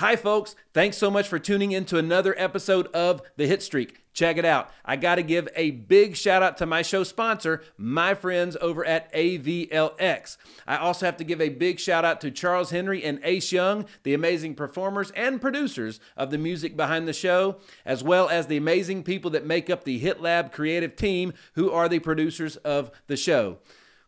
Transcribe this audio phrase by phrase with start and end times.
[0.00, 0.56] Hi, folks.
[0.72, 4.02] Thanks so much for tuning in to another episode of The Hit Streak.
[4.14, 4.70] Check it out.
[4.82, 8.82] I got to give a big shout out to my show sponsor, my friends over
[8.82, 10.38] at AVLX.
[10.66, 13.84] I also have to give a big shout out to Charles Henry and Ace Young,
[14.02, 18.56] the amazing performers and producers of the music behind the show, as well as the
[18.56, 22.90] amazing people that make up the Hit Lab creative team, who are the producers of
[23.06, 23.58] the show.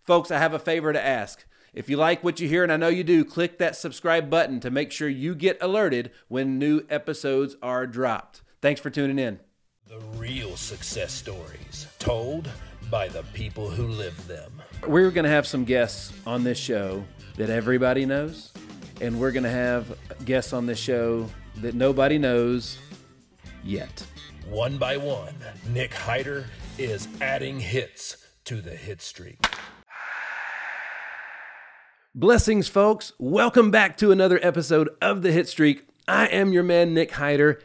[0.02, 1.44] Folks, I have a favor to ask.
[1.74, 4.60] If you like what you hear, and I know you do, click that subscribe button
[4.60, 8.42] to make sure you get alerted when new episodes are dropped.
[8.60, 9.40] Thanks for tuning in.
[9.86, 12.50] The real success stories told
[12.90, 14.60] by the people who live them.
[14.86, 17.04] We're going to have some guests on this show
[17.36, 18.52] that everybody knows,
[19.00, 19.96] and we're going to have
[20.26, 22.76] guests on this show that nobody knows
[23.64, 24.04] yet.
[24.46, 25.34] One by one,
[25.70, 26.44] Nick Hyder
[26.76, 29.38] is adding hits to the hit streak.
[32.14, 33.14] Blessings, folks.
[33.18, 35.88] Welcome back to another episode of The Hit Streak.
[36.06, 37.58] I am your man, Nick Hyder,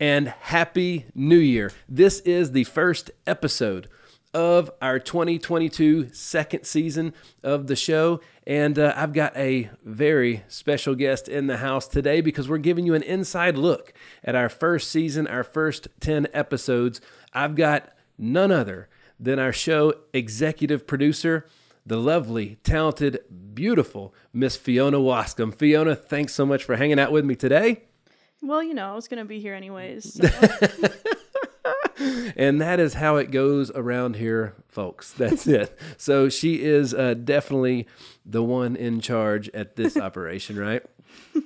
[0.00, 1.70] and Happy New Year.
[1.88, 3.88] This is the first episode
[4.34, 8.20] of our 2022 second season of the show.
[8.44, 12.84] And uh, I've got a very special guest in the house today because we're giving
[12.84, 13.94] you an inside look
[14.24, 17.00] at our first season, our first 10 episodes.
[17.32, 18.88] I've got none other
[19.20, 21.46] than our show executive producer
[21.84, 23.20] the lovely, talented,
[23.54, 25.54] beautiful Miss Fiona Wascom.
[25.54, 27.82] Fiona, thanks so much for hanging out with me today.
[28.40, 30.14] Well, you know, I was going to be here anyways.
[30.14, 30.28] So.
[32.36, 35.12] and that is how it goes around here, folks.
[35.16, 35.78] That's it.
[35.96, 37.86] So she is uh, definitely
[38.24, 40.82] the one in charge at this operation, right?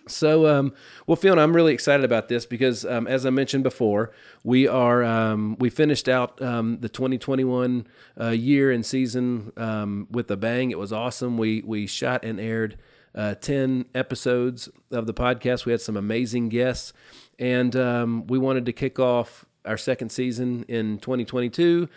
[0.06, 0.72] So, um,
[1.06, 4.12] well, Fiona, I'm really excited about this because, um, as I mentioned before,
[4.44, 7.86] we are um, we finished out um, the 2021
[8.20, 10.70] uh, year and season um, with a bang.
[10.70, 11.38] It was awesome.
[11.38, 12.78] We we shot and aired
[13.14, 15.64] uh, 10 episodes of the podcast.
[15.64, 16.92] We had some amazing guests,
[17.38, 21.88] and um, we wanted to kick off our second season in 2022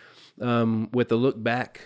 [0.91, 1.81] with a look back,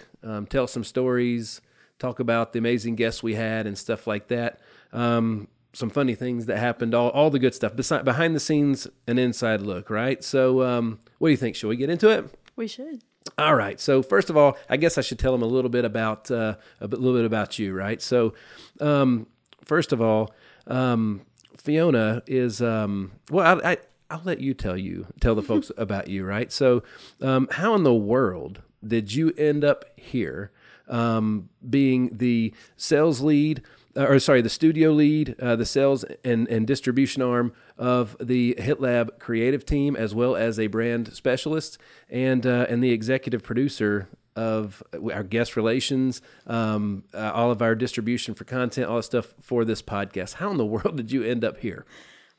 [0.50, 1.60] tell some stories,
[2.00, 4.60] talk about the amazing guests we had, and stuff like that.
[4.92, 8.88] Um, some funny things that happened, all, all the good stuff, beside, behind the scenes,
[9.08, 10.24] an inside look, right?
[10.24, 11.56] So, um, what do you think?
[11.56, 12.30] Should we get into it?
[12.56, 13.04] We should.
[13.38, 13.80] All right.
[13.80, 16.56] So first of all, I guess I should tell them a little bit about uh,
[16.82, 18.02] a little bit about you, right?
[18.02, 18.34] So,
[18.80, 19.28] um,
[19.64, 20.34] first of all,
[20.68, 21.22] um,
[21.58, 23.62] Fiona is um, well.
[23.64, 23.78] I, I
[24.10, 26.52] I'll let you tell you tell the folks about you, right?
[26.52, 26.84] So,
[27.22, 30.52] um, how in the world did you end up here,
[30.88, 33.64] um, being the sales lead?
[33.96, 38.56] Uh, or sorry, the studio lead, uh, the sales and, and distribution arm of the
[38.58, 41.78] HitLab creative team, as well as a brand specialist
[42.10, 44.82] and uh, and the executive producer of
[45.14, 49.64] our guest relations, um, uh, all of our distribution for content, all the stuff for
[49.64, 50.36] this podcast.
[50.36, 51.86] How in the world did you end up here?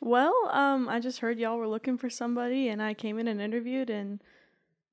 [0.01, 3.41] Well, um, I just heard y'all were looking for somebody, and I came in and
[3.41, 4.21] interviewed, and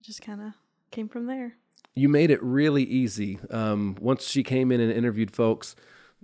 [0.02, 0.54] just kind of
[0.92, 1.56] came from there.
[1.96, 3.40] You made it really easy.
[3.50, 5.76] Um, once she came in and interviewed folks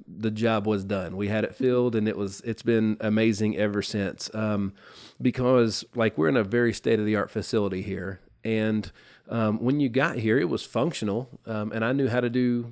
[0.05, 1.17] the job was done.
[1.17, 4.29] We had it filled, and it was it's been amazing ever since.
[4.33, 4.73] Um,
[5.21, 8.91] because like we're in a very state of the art facility here, and
[9.29, 12.71] um, when you got here, it was functional, um, and I knew how to do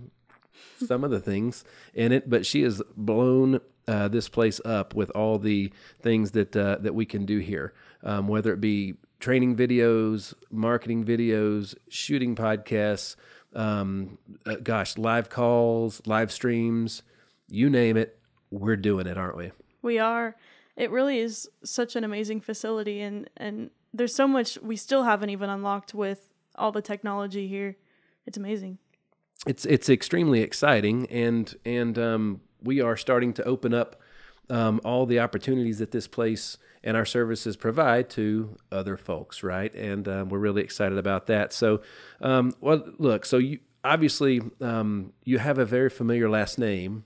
[0.86, 2.30] some of the things in it.
[2.30, 5.72] But she has blown uh, this place up with all the
[6.02, 11.04] things that uh, that we can do here, um, whether it be training videos, marketing
[11.04, 13.16] videos, shooting podcasts.
[13.54, 17.04] Um, uh, gosh, live calls, live streams,
[17.48, 18.20] you name it,
[18.52, 19.52] we're doing it, aren't we?
[19.82, 20.36] We are.
[20.76, 25.30] It really is such an amazing facility and and there's so much we still haven't
[25.30, 27.78] even unlocked with all the technology here.
[28.26, 28.78] It's amazing.
[29.48, 34.02] It's it's extremely exciting and and um, we are starting to open up
[34.50, 39.74] um, all the opportunities that this place and our services provide to other folks, right?
[39.74, 41.52] And um, we're really excited about that.
[41.52, 41.82] So,
[42.22, 47.06] um, well, look, so you obviously um, you have a very familiar last name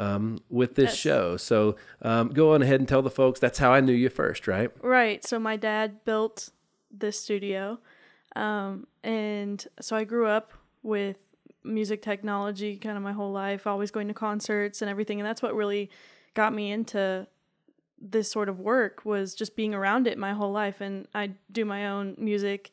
[0.00, 1.36] um, with this show.
[1.36, 4.48] So um, go on ahead and tell the folks that's how I knew you first,
[4.48, 4.70] right?
[4.82, 5.24] Right.
[5.24, 6.50] So my dad built
[6.90, 7.78] this studio.
[8.34, 10.52] Um, and so I grew up
[10.82, 11.16] with
[11.62, 15.20] music technology kind of my whole life, always going to concerts and everything.
[15.20, 15.90] And that's what really
[16.32, 17.26] got me into
[18.00, 20.80] this sort of work was just being around it my whole life.
[20.80, 22.70] And I do my own music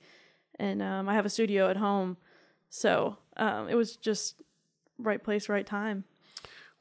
[0.57, 2.15] and um, I have a studio at home.
[2.69, 4.41] So um, it was just
[4.97, 6.05] right place, right time.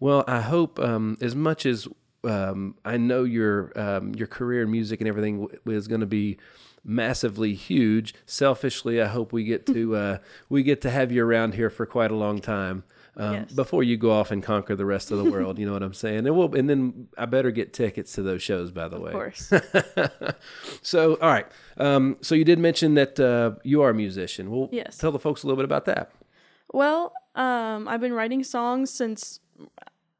[0.00, 1.88] Well, I hope um, as much as
[2.24, 6.06] um, I know your um, your career in music and everything w- is going to
[6.06, 6.38] be
[6.84, 8.14] massively huge.
[8.26, 11.86] Selfishly, I hope we get to uh, we get to have you around here for
[11.86, 12.84] quite a long time.
[13.18, 13.52] um, Yes.
[13.52, 15.58] before you go off and conquer the rest of the world.
[15.58, 16.26] You know what I'm saying?
[16.26, 18.70] And we'll, and then I better get tickets to those shows.
[18.70, 19.50] By the way, Of course.
[20.82, 21.46] so, all right.
[21.78, 24.50] Um, so you did mention that uh, you are a musician.
[24.50, 24.98] Well, Yes.
[24.98, 26.10] tell the folks a little bit about that.
[26.72, 29.40] Well, um, I've been writing songs since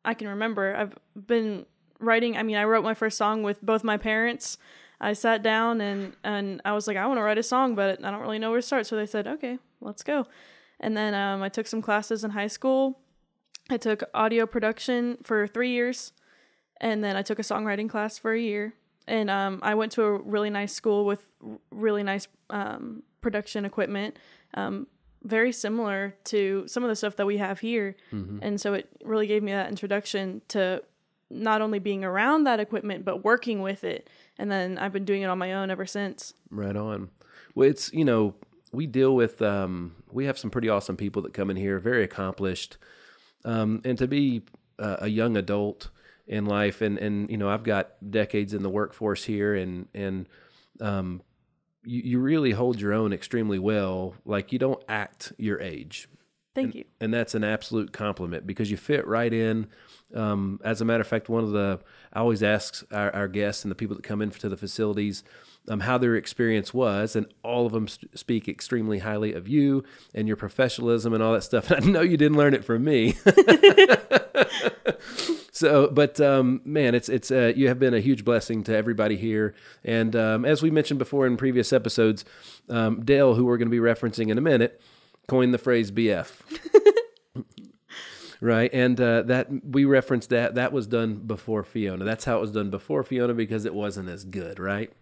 [0.05, 0.75] I can remember.
[0.75, 0.95] I've
[1.27, 1.67] been
[1.99, 2.37] writing.
[2.37, 4.59] I mean, I wrote my first song with both my parents.
[5.01, 8.05] I sat down and and I was like, I want to write a song, but
[8.05, 8.87] I don't really know where to start.
[8.87, 10.27] So they said, okay, let's go.
[10.81, 12.99] And then um, I took some classes in high school.
[13.69, 16.13] I took audio production for three years,
[16.81, 18.75] and then I took a songwriting class for a year.
[19.09, 21.31] And um, I went to a really nice school with
[21.71, 24.19] really nice um, production equipment,
[24.55, 24.87] um,
[25.23, 27.97] very similar to some of the stuff that we have here.
[28.43, 30.83] And so it really gave me that introduction to
[31.31, 34.09] not only being around that equipment, but working with it.
[34.39, 36.35] And then I've been doing it on my own ever since.
[36.51, 37.11] Right on.
[37.55, 38.35] Well, it's you know
[38.73, 42.05] we deal with um, we have some pretty awesome people that come in here, very
[42.05, 42.77] accomplished,
[43.45, 44.43] um, and to be
[44.79, 45.89] uh, a young adult
[46.27, 50.29] in life, and and you know I've got decades in the workforce here, and and
[50.81, 51.23] um,
[51.87, 54.15] you you really hold your own extremely well.
[54.25, 56.09] Like you don't act your age,
[56.55, 56.85] Thank you.
[57.01, 59.69] and that's an absolute compliment because you fit right in.
[60.15, 61.81] Um, as a matter of fact, one of the
[62.13, 65.25] I always ask our, our guests and the people that come in to the facilities
[65.69, 69.85] um, how their experience was, and all of them st- speak extremely highly of you
[70.15, 71.71] and your professionalism and all that stuff.
[71.77, 73.13] And I know you didn't learn it from me.
[75.53, 79.17] so, but um, man, it's it's uh, you have been a huge blessing to everybody
[79.17, 79.55] here.
[79.85, 82.25] And um, as we mentioned before in previous episodes,
[82.69, 84.81] um, Dale, who we're going to be referencing in a minute,
[85.29, 86.31] coined the phrase BF
[88.41, 88.71] right?
[88.73, 92.05] And uh, that we referenced that that was done before Fiona.
[92.05, 94.93] That's how it was done before Fiona because it wasn't as good, right?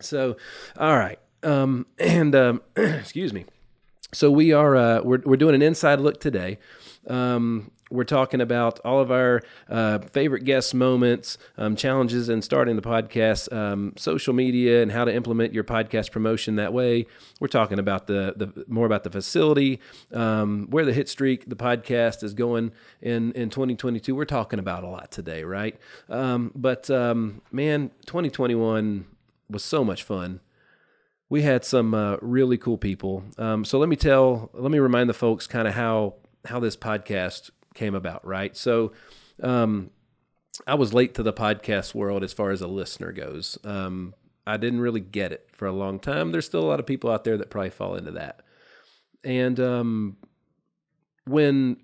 [0.00, 0.36] So,
[0.78, 3.46] all right, um, and um, excuse me.
[4.12, 6.58] So we are uh, we're we're doing an inside look today.
[7.08, 12.76] Um, we're talking about all of our uh, favorite guest moments, um, challenges, and starting
[12.76, 17.06] the podcast, um, social media, and how to implement your podcast promotion that way.
[17.40, 19.80] We're talking about the the more about the facility,
[20.12, 24.14] um, where the hit streak, the podcast is going in in 2022.
[24.14, 25.76] We're talking about a lot today, right?
[26.08, 29.06] Um, but um, man, 2021
[29.48, 30.40] was so much fun
[31.28, 33.24] we had some uh, really cool people.
[33.38, 36.14] Um, so let me tell, let me remind the folks kind of how
[36.44, 38.56] how this podcast came about, right?
[38.56, 38.92] So
[39.42, 39.90] um,
[40.66, 43.58] I was late to the podcast world as far as a listener goes.
[43.64, 44.14] Um,
[44.46, 46.30] I didn't really get it for a long time.
[46.30, 48.42] There's still a lot of people out there that probably fall into that.
[49.24, 50.18] And um,
[51.26, 51.78] when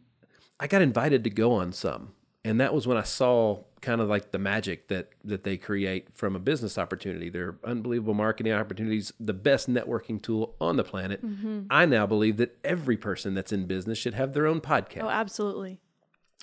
[0.61, 2.13] I got invited to go on some,
[2.45, 6.09] and that was when I saw kind of like the magic that that they create
[6.15, 7.29] from a business opportunity.
[7.31, 11.21] They're unbelievable marketing opportunities, the best networking tool on the planet.
[11.71, 15.09] I now believe that every person that's in business should have their own podcast Oh,
[15.11, 15.79] absolutely.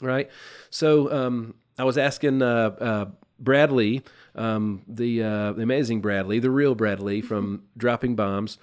[0.01, 0.29] right?
[0.69, 2.45] So um, I was asking uh,
[2.79, 3.05] uh,
[3.39, 4.01] Brad Lea,
[4.35, 8.57] um, the, uh, the amazing Brad Lea, the real Brad Lea from Dropping Bombs,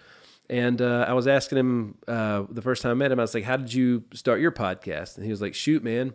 [0.51, 3.19] and uh, I was asking him uh, the first time I met him.
[3.19, 6.15] I was like, "How did you start your podcast?" And he was like, "Shoot, man."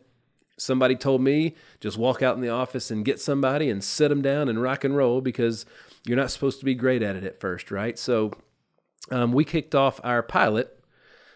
[0.59, 4.21] Somebody told me just walk out in the office and get somebody and sit them
[4.21, 5.65] down and rock and roll because
[6.05, 7.97] you're not supposed to be great at it at first, right?
[7.97, 8.33] So
[9.11, 10.79] um, we kicked off our pilot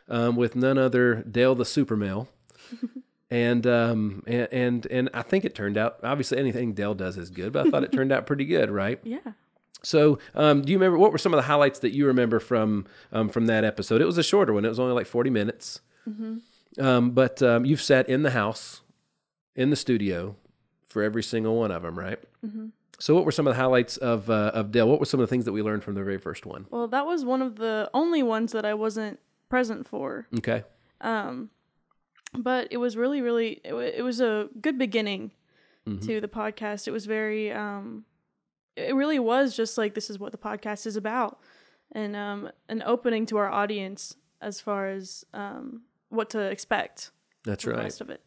[0.09, 2.27] um, with none other Dale the Super Male
[3.31, 7.29] and um and, and and I think it turned out obviously anything Dale does is
[7.31, 8.99] good, but I thought it turned out pretty good, right?
[9.05, 9.33] Yeah.
[9.85, 12.85] So, um, do you remember what were some of the highlights that you remember from
[13.11, 14.01] um, from that episode?
[14.01, 15.81] It was a shorter one; it was only like forty minutes.
[16.79, 18.79] Um, but um, you've sat in the house,
[19.55, 20.35] in the studio,
[20.87, 22.19] for every single one of them, right?
[22.99, 24.87] So, what were some of the highlights of uh, of Dale?
[24.87, 26.67] What were some of the things that we learned from the very first one?
[26.69, 29.19] Well, that was one of the only ones that I wasn't
[29.49, 30.27] present for.
[30.37, 30.63] Okay,
[31.01, 31.49] Um,
[32.35, 35.31] but it was really really it, wa- it was a good beginning
[36.01, 38.05] to the podcast it was very um
[38.77, 41.39] it really was just like this is what the podcast is about
[41.91, 47.11] and um an opening to our audience as far as um what to expect
[47.43, 47.83] that's the right.
[47.83, 48.21] rest of it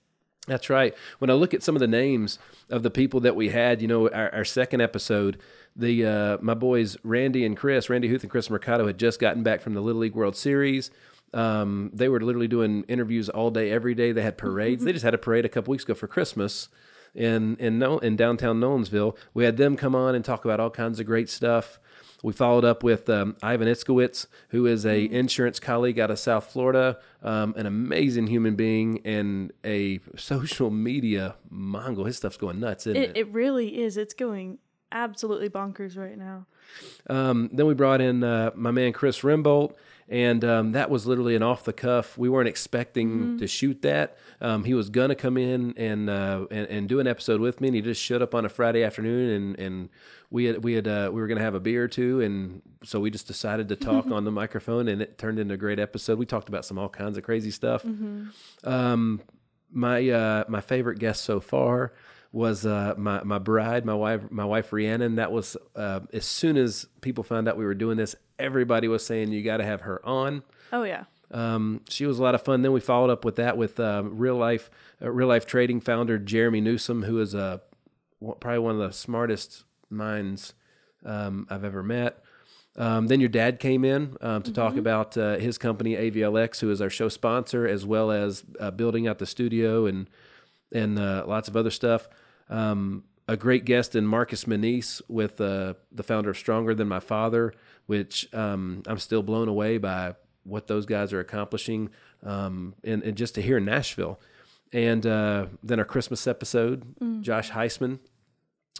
[0.46, 0.94] That's right.
[1.18, 2.38] When I look at some of the names
[2.70, 5.38] of the people that we had, you know, our, our second episode,
[5.74, 9.42] the uh, my boys Randy and Chris, Randy Huth and Chris Mercado had just gotten
[9.42, 10.90] back from the Little League World Series.
[11.34, 14.12] Um, they were literally doing interviews all day, every day.
[14.12, 14.84] They had parades.
[14.84, 16.68] they just had a parade a couple weeks ago for Christmas
[17.14, 19.16] in in in downtown Nolensville.
[19.34, 21.80] We had them come on and talk about all kinds of great stuff.
[22.22, 26.50] We followed up with um, Ivan Itzkowitz, who is a insurance colleague out of South
[26.50, 32.06] Florida, um, an amazing human being and a social media mongrel.
[32.06, 33.10] His stuff's going nuts, isn't it?
[33.10, 34.58] it, it really is it's going
[34.92, 36.46] absolutely bonkers right now.
[37.08, 39.74] Um, then we brought in uh, my man Chris Rimbolt,
[40.08, 42.16] and um, that was literally an off the cuff.
[42.16, 44.16] We weren't expecting to shoot that.
[44.40, 47.68] Um, he was gonna come in and, uh, and and do an episode with me,
[47.68, 49.88] and he just showed up on a Friday afternoon, and and
[50.30, 53.00] we had we had uh, we were gonna have a beer or two, and so
[53.00, 56.18] we just decided to talk on the microphone, and it turned into a great episode.
[56.18, 57.84] We talked about some all kinds of crazy stuff.
[58.64, 59.22] Um,
[59.72, 61.92] my uh, my favorite guest so far
[62.36, 65.16] was uh, my my bride, my wife, my wife Rhiannon.
[65.16, 69.04] That was uh, as soon as people found out we were doing this, everybody was
[69.06, 70.42] saying you got to have her on.
[70.70, 71.04] Oh yeah.
[71.30, 72.60] Um, she was a lot of fun.
[72.60, 76.18] Then we followed up with that with um, real life uh, real life trading founder
[76.18, 77.58] Jeremy Newsom, who is uh,
[78.20, 80.52] probably one of the smartest minds
[81.06, 82.22] um, I've ever met.
[82.76, 86.70] Um, then your dad came in um, to talk about uh, his company AVLX, who
[86.70, 90.10] is our show sponsor, as well as uh, building out the studio and
[90.70, 92.10] and uh, lots of other stuff.
[92.48, 97.00] Um, a great guest in Marcus Manise with uh, the founder of Stronger Than My
[97.00, 97.52] Father,
[97.86, 101.90] which um, I'm still blown away by what those guys are accomplishing,
[102.22, 104.20] um, and, and just to hear in Nashville.
[104.72, 106.84] And uh, then our Christmas episode,
[107.22, 107.98] Josh Heisman,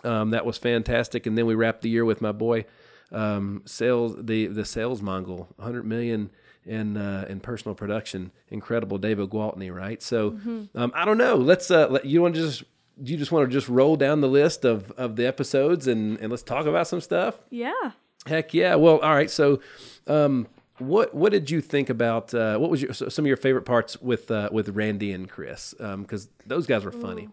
[0.05, 1.27] um, that was fantastic.
[1.27, 2.67] And then we wrapped the year with my boy,
[3.13, 6.31] um, sales the the sales mongol, 100 million
[6.65, 10.03] in uh, in personal production, incredible David Gwaltney, right?
[10.03, 10.37] So
[10.75, 11.37] um, I don't know.
[11.37, 12.65] Let's uh, let, you want to just
[13.03, 16.31] you just want to just roll down the list of of the episodes and and
[16.31, 17.37] let's talk about some stuff.
[17.51, 17.93] Yeah.
[18.27, 18.75] Heck yeah!
[18.75, 19.31] Well, all right.
[19.31, 19.61] So,
[20.09, 20.49] um,
[20.79, 23.65] what what did you think about uh, what was your so- some of your favorite
[23.65, 25.75] parts with uh, with Randy and Chris?
[25.79, 27.29] Because those guys were funny.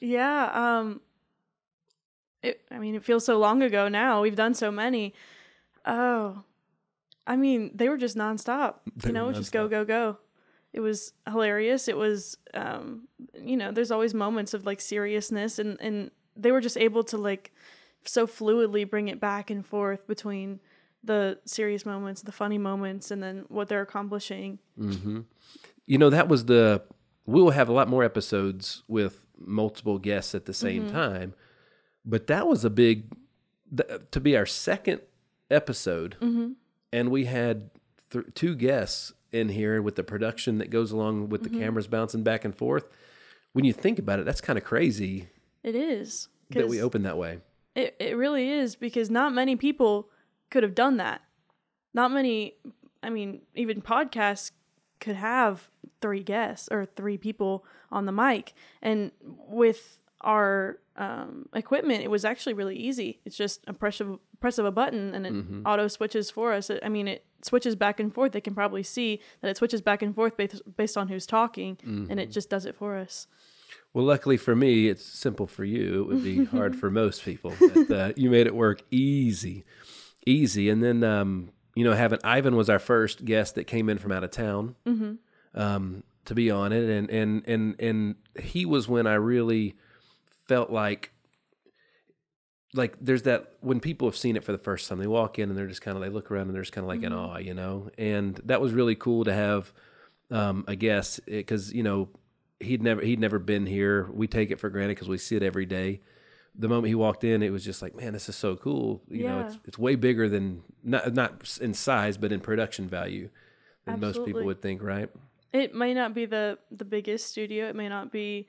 [0.00, 0.50] Yeah.
[0.78, 1.00] Um
[2.42, 4.20] it I mean it feels so long ago now.
[4.22, 5.14] We've done so many.
[5.86, 6.42] Oh.
[7.24, 8.76] I mean, they were just nonstop.
[8.96, 10.18] They you know, were just go, go, go.
[10.72, 11.88] It was hilarious.
[11.88, 16.60] It was um you know, there's always moments of like seriousness and and they were
[16.60, 17.52] just able to like
[18.04, 20.60] so fluidly bring it back and forth between
[21.04, 24.58] the serious moments, the funny moments, and then what they're accomplishing.
[24.78, 25.20] Mm-hmm.
[25.86, 26.82] You know, that was the.
[27.26, 30.94] We will have a lot more episodes with multiple guests at the same mm-hmm.
[30.94, 31.34] time,
[32.04, 33.12] but that was a big.
[33.76, 35.00] th- To be our second
[35.50, 36.52] episode, mm-hmm.
[36.92, 37.70] and we had
[38.10, 42.22] th- two guests in here with the production that goes along with the cameras bouncing
[42.22, 42.88] back and forth.
[43.52, 45.28] When you think about it, that's kind of crazy
[45.62, 46.28] It is.
[46.50, 47.40] that we open that way.
[47.74, 50.08] It it really is because not many people
[50.50, 51.22] could have done that.
[51.94, 52.56] Not many
[53.02, 54.52] I mean, even podcasts
[55.00, 55.70] could have
[56.00, 58.52] three guests or three people on the mic.
[58.80, 63.20] And with our um, equipment, it was actually really easy.
[63.24, 65.32] It's just a press of press of a button and it
[65.64, 66.70] auto switches for us.
[66.82, 68.32] I mean, it switches back and forth.
[68.32, 71.78] They can probably see that it switches back and forth based based on who's talking,
[72.10, 73.26] and it just does it for us.
[73.94, 76.00] Well, luckily for me, it's simple for you.
[76.02, 77.52] It would be hard for most people.
[77.60, 79.64] But, uh, you made it work easy,
[80.26, 80.70] easy.
[80.70, 84.12] And then, um, you know, having Ivan was our first guest that came in from
[84.12, 84.76] out of town
[85.54, 89.74] um, to be on it, and and and and he was when I really
[90.46, 91.11] felt like.
[92.74, 95.48] Like there's that when people have seen it for the first time, they walk in
[95.50, 97.12] and they're just kind of they look around and they're just kind of like in
[97.12, 97.90] awe, you know.
[97.98, 99.72] And that was really cool to have
[100.30, 102.08] um, a guest because you know
[102.60, 104.08] he'd never he'd never been here.
[104.12, 106.00] We take it for granted because we see it every day.
[106.54, 109.02] The moment he walked in, it was just like, man, this is so cool.
[109.08, 113.28] You know, it's it's way bigger than not not in size, but in production value
[113.84, 115.10] than most people would think, right?
[115.52, 118.46] it may not be the the biggest studio it may not be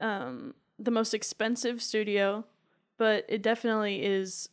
[0.00, 2.44] um the most expensive studio
[3.00, 4.48] but it definitely is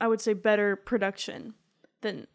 [0.00, 1.54] i would say better production
[2.02, 2.26] than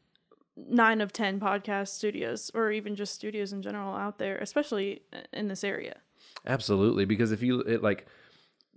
[0.55, 5.47] nine of ten podcast studios or even just studios in general out there especially in
[5.47, 5.97] this area
[6.45, 8.05] Absolutely, because if you it, like,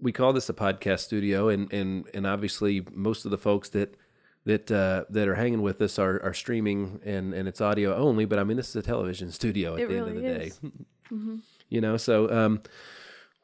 [0.00, 3.96] we call this a podcast studio, and and and obviously most of the folks that
[4.44, 8.25] that uh, that are hanging with us are, are streaming and and it's audio only.
[8.25, 10.38] But I mean, this is a television studio at It the end of really the
[10.38, 10.46] day.
[10.46, 10.60] is.
[11.68, 12.60] You know, so um,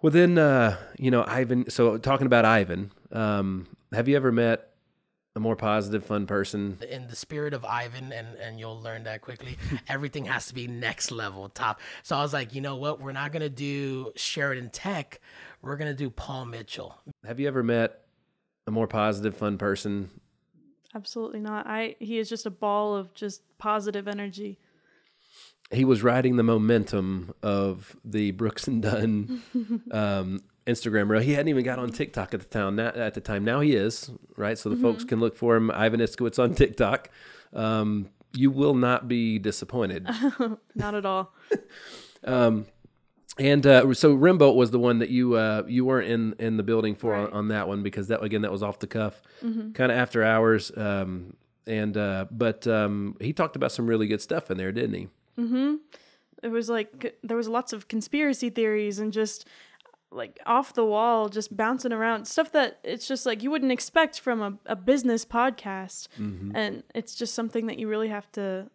[0.02, 1.70] well then uh, you know Ivan.
[1.70, 4.70] So talking about Ivan, um, have you ever met
[5.34, 6.78] a more positive, fun person?
[6.88, 9.56] in the spirit of Ivan, and and you'll learn that quickly.
[9.88, 11.80] everything has to be next level, top.
[12.02, 13.00] So I was like, you know what?
[13.00, 15.20] We're not gonna do Sheridan Tech.
[15.62, 16.96] We're gonna do Paul Mitchell.
[17.24, 18.02] Have you ever met
[18.66, 20.10] a more positive, fun person?
[20.94, 24.58] absolutely not i he is just a ball of just positive energy
[25.72, 29.42] he was riding the momentum of the Brooks and Dunn
[29.90, 31.20] um, Instagram reel.
[31.20, 32.76] He hadn't even got on TikTok at the time.
[32.76, 34.56] Now, at the time, now he is right.
[34.58, 35.70] So the folks can look for him.
[35.70, 37.10] Ivan Iskowitz on TikTok.
[37.52, 40.06] Um, you will not be disappointed.
[40.74, 41.32] not at all
[43.38, 46.62] And uh, so Rimbolt was the one that you uh, you weren't in in the
[46.62, 47.32] building for on, Right.
[47.34, 50.72] on that one because that again that was off the cuff, kind of after hours.
[50.74, 54.94] Um, and uh, but um, he talked about some really good stuff in there, didn't
[54.94, 55.08] he?
[55.38, 55.74] Mm-hmm.
[56.42, 59.46] it was like there was lots of conspiracy theories and just
[60.10, 62.26] like off the wall just bouncing around.
[62.26, 66.08] Stuff that it's just like you wouldn't expect from a, a business podcast.
[66.18, 66.52] Mm-hmm.
[66.54, 68.70] And it's just something that you really have to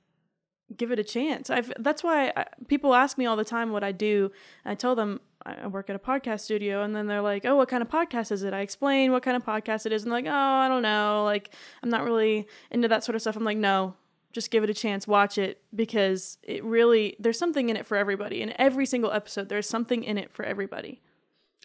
[0.75, 1.49] give it a chance.
[1.49, 4.31] I've that's why I, people ask me all the time what i do.
[4.65, 6.83] I tell them i I work at a podcast studio.
[6.83, 8.53] And then they're like oh what kind of podcast is it?
[8.53, 10.03] I explain what kind of podcast it is.
[10.03, 11.23] And like oh i don't know.
[11.25, 13.35] Like i'm not really into that sort of stuff.
[13.35, 13.95] I'm like no
[14.31, 17.97] just give it a chance watch it because it really there's something in it for
[17.97, 21.01] everybody in every single episode there's something in it for everybody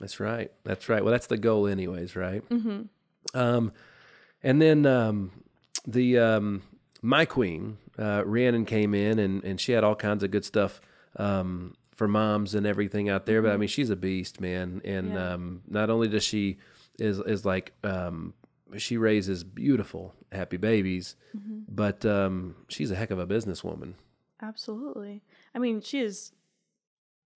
[0.00, 0.50] That's right.
[0.64, 1.02] That's right.
[1.02, 2.46] Well, that's the goal, anyways, right?
[2.50, 2.82] Mm-hmm.
[3.34, 3.72] Um,
[4.42, 5.30] and then um,
[5.86, 6.62] the um,
[7.00, 10.80] my queen uh, Rhiannon came in, and and she had all kinds of good stuff
[11.16, 13.40] um, for moms and everything out there.
[13.40, 14.82] But I mean, she's a beast, man.
[14.84, 15.32] And Yeah.
[15.32, 16.58] um, not only does she
[16.98, 18.34] is is like um,
[18.78, 21.16] she raises beautiful, happy babies,
[21.68, 23.94] but um, she's a heck of a businesswoman.
[24.42, 25.22] absolutely.
[25.54, 26.32] I mean she is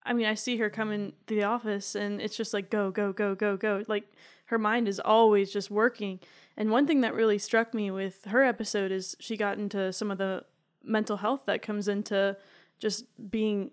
[0.02, 3.12] i mean i see her coming to the office and it's just like go go
[3.12, 3.82] go go go.
[3.88, 4.04] Like
[4.46, 6.20] her mind is always just working.
[6.56, 10.10] And one thing that really struck me with her episode is she got into some
[10.10, 10.44] of the
[10.82, 12.36] mental health that comes into
[12.78, 13.70] just being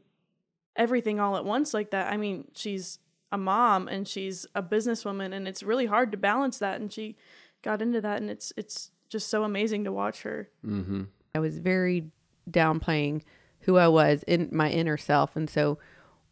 [0.76, 2.12] everything all at once like that.
[2.12, 3.00] I mean she's
[3.32, 6.80] a mom and she's a businesswoman and it's really hard to balance that.
[6.80, 7.18] And she
[7.64, 11.04] got into that and it's it's just so amazing to watch her mm-hmm.
[11.34, 12.12] I was very
[12.50, 13.22] downplaying
[13.62, 15.36] who I was in my inner self.
[15.36, 15.78] And so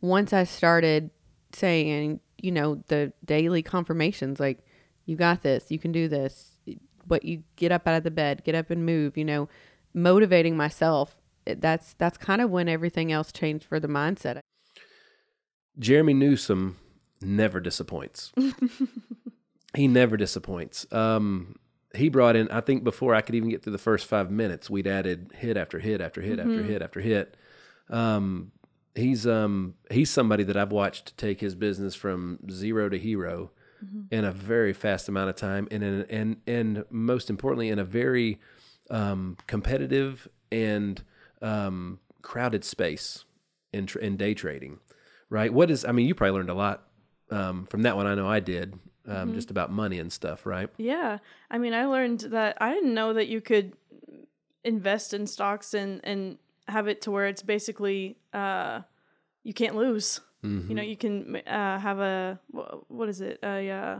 [0.01, 1.11] once I started
[1.53, 4.59] saying, you know, the daily confirmations like,
[5.05, 6.57] you got this, you can do this,
[7.05, 9.47] but you get up out of the bed, get up and move, you know,
[9.93, 11.15] motivating myself.
[11.45, 14.39] Eh, that's that's kind of when everything else changed for the mindset.
[15.77, 16.77] Jeremy Newsom
[17.21, 18.31] never disappoints.
[19.75, 20.91] he never disappoints.
[20.91, 21.55] Um,
[21.93, 24.69] he brought in, I think, before I could even get through the first five minutes,
[24.69, 27.37] we'd added hit after hit after hit after hit after hit.
[27.89, 28.51] Um,
[28.95, 33.51] he's um, he's somebody that I've watched take his business from zero to hero
[34.11, 37.85] in a very fast amount of time, and in, and and most importantly, in a
[37.85, 38.39] very
[38.89, 41.03] um, competitive and
[41.41, 43.23] um, crowded space
[43.71, 44.79] in tr- in day trading
[45.29, 45.53] right?
[45.53, 45.85] What is?
[45.85, 46.87] I mean, you probably learned a lot
[47.31, 48.07] um, from that one.
[48.07, 50.69] I know I did, um, just about money and stuff, right?
[50.77, 51.19] Yeah.
[51.51, 53.73] I mean, I learned that I didn't know that you could
[54.63, 56.37] invest in stocks and and
[56.67, 58.81] have it to where it's basically uh
[59.43, 60.19] you can't lose.
[60.43, 62.39] You know, you can uh have a
[62.87, 63.39] what is it?
[63.43, 63.99] A uh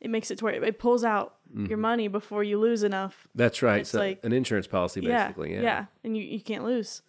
[0.00, 3.26] it makes it to where it, pulls out your money before you lose enough.
[3.34, 3.80] That's right.
[3.80, 5.52] It's so like- an insurance policy, basically.
[5.54, 5.84] yeah, Yeah.
[6.04, 7.02] and you you can't lose.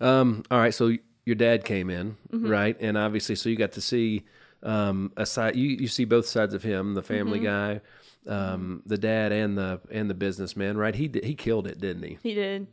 [0.00, 0.72] Um, all right.
[0.74, 2.48] So your dad came in, Mm-hmm.
[2.48, 2.76] right?
[2.80, 4.24] And obviously, so you got to see
[4.66, 5.56] um, a side.
[5.56, 7.80] You you see both sides of him, the family Mm-hmm.
[8.26, 10.94] guy, um, the dad, and the and the businessman, right?
[10.94, 12.18] He did, he killed it, didn't he?
[12.22, 12.66] He did.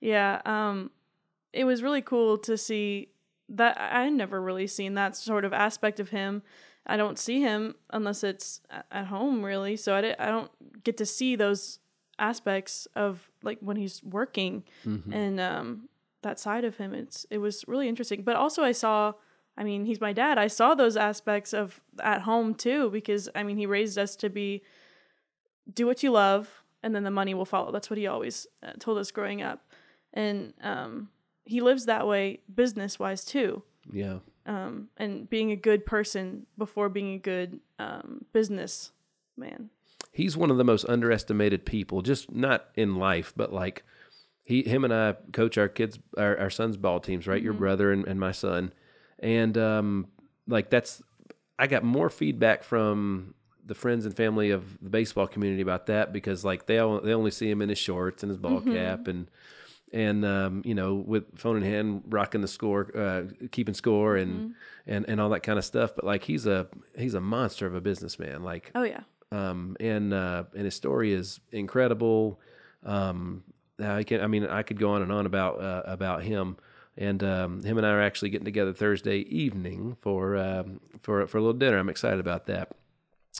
[0.00, 0.42] Yeah.
[0.44, 0.90] Um
[1.52, 3.08] it was really cool to see
[3.48, 6.42] that I I never really seen that sort of aspect of him.
[6.86, 9.76] I don't see him unless it's at home really.
[9.76, 10.50] So I, di- I don't
[10.84, 11.78] get to see those
[12.18, 14.64] aspects of like when he's working
[15.12, 15.88] and um
[16.22, 16.92] that side of him.
[16.94, 18.22] It's it was really interesting.
[18.22, 19.12] But also I saw
[19.58, 20.38] I mean, he's my dad.
[20.38, 24.28] I saw those aspects of at home too because I mean, he raised us to
[24.30, 24.62] be
[25.72, 28.70] do what you love and then the money will follow that's what he always uh,
[28.78, 29.64] told us growing up
[30.12, 31.08] and um,
[31.44, 34.18] he lives that way business wise too Yeah.
[34.46, 38.92] um, and being a good person before being a good um, business
[39.36, 39.70] man
[40.16, 43.84] he's one of the most underestimated people, just not in life, but like
[44.44, 47.42] he, him and I coach our kids, our, our son's ball teams, right?
[47.42, 48.72] Your brother and, and my son.
[49.26, 50.06] And, um,
[50.46, 51.02] like that's,
[51.58, 53.34] I got more feedback from
[53.64, 57.12] the friends and family of the baseball community about that because like they all, they
[57.12, 59.28] only see him in his shorts and his ball cap and,
[59.92, 64.54] and um, you know, with phone in hand, rocking the score, uh, keeping score, and
[64.86, 65.94] and and all that kind of stuff.
[65.94, 66.66] But like he's a
[66.98, 68.42] he's a monster of a businessman.
[68.42, 72.40] Like oh yeah um, and uh, and his story is incredible.
[72.84, 73.42] Um,
[73.82, 76.56] I can, I mean, I could go on and on about uh, about him,
[76.96, 81.38] and um, him and I are actually getting together Thursday evening for um, for for
[81.38, 81.78] a little dinner.
[81.78, 82.72] I'm excited about that.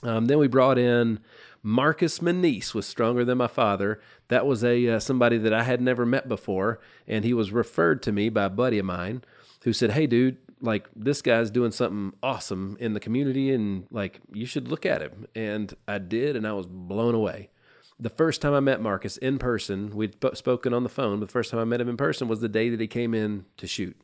[0.03, 1.19] Um, then we brought in
[1.63, 3.99] Marcus Manise was stronger than my father.
[4.27, 8.03] That was a uh, somebody that I had never met before, and he was referred
[8.03, 9.23] to me by a buddy of mine
[9.63, 14.21] who said, "Hey, dude, like this guy's doing something awesome in the community, and like
[14.31, 17.49] you should look at him." And I did, and I was blown away.
[17.99, 21.19] The first time I met Marcus in person, we'd spoken on the phone.
[21.19, 23.13] But the first time I met him in person was the day that he came
[23.13, 23.99] in to shoot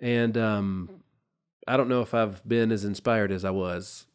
[0.00, 0.90] and um,
[1.68, 4.06] I don't know if I've been as inspired as I was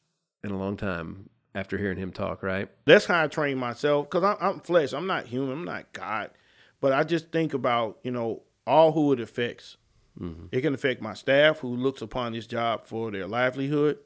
[0.44, 2.44] in a long time after hearing him talk.
[2.44, 2.70] Right?
[2.86, 4.94] That's how I train myself because I'm, flesh.
[4.94, 5.60] I'm not human.
[5.60, 6.32] I'm not God.
[6.82, 9.78] But I just think about you know all who it affects.
[10.52, 13.98] It can affect my staff who looks upon this job for their livelihood.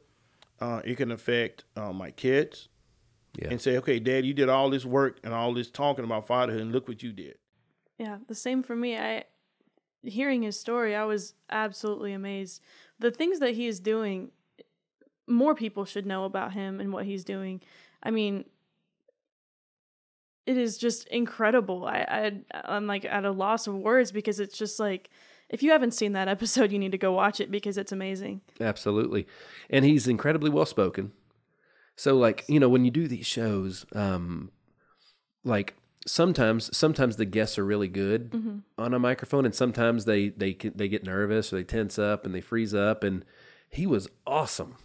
[0.60, 2.69] Uh, it can affect uh, my kids
[3.42, 3.50] Yeah.
[3.50, 6.62] and say, okay, Dad, you did all this work and all this talking about fatherhood,
[6.62, 7.36] and look what you did.
[7.98, 8.98] Yeah, the same for me.
[8.98, 9.26] I
[10.04, 12.62] hearing his story, I was absolutely amazed.
[13.00, 14.32] The things that he is doing,
[15.28, 17.62] more people should know about him and what he's doing.
[18.02, 18.46] I mean,
[20.46, 21.86] it is just incredible.
[21.86, 22.06] I,
[22.54, 25.10] I I'm like at a loss of words because it's just like
[25.50, 28.42] if you haven't seen that episode, you need to go watch it because it's amazing.
[28.60, 29.28] Absolutely.
[29.70, 31.12] And he's incredibly well spoken.
[32.00, 34.52] So like, you know, when you do these shows, um
[35.44, 35.76] like
[36.08, 38.32] sometimes sometimes the guests are really good
[38.78, 42.34] on a microphone and sometimes they they they get nervous or they tense up and
[42.34, 43.26] they freeze up and
[43.70, 44.76] he was awesome.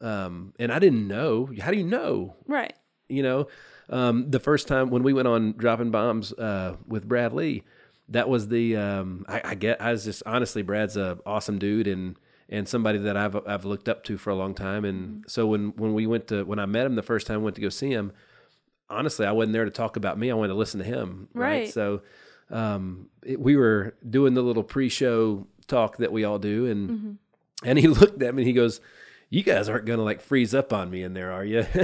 [0.00, 1.50] Um and I didn't know.
[1.60, 2.34] How do you know?
[2.46, 2.72] Right.
[3.08, 3.46] you know
[3.90, 7.62] um, the first time when we went on dropping bombs uh, with Brad Lea
[8.08, 11.86] that was the um, I, I get i was just honestly brad's a awesome dude
[11.86, 12.16] and
[12.48, 14.84] and somebody that i've i've looked up to for a long time.
[14.84, 17.42] And so when when we went to when i met him the first time I
[17.44, 18.12] went to go see him
[18.90, 20.30] honestly i wasn't there to talk about me.
[20.30, 21.72] I wanted to listen to him Right.
[21.72, 22.02] so
[22.50, 26.66] um, it, we were doing the little pre-show talk that we all do.
[26.66, 27.18] And
[27.64, 28.80] and he looked at me and he goes
[29.30, 31.64] you guys aren't gonna like freeze up on me in there are you?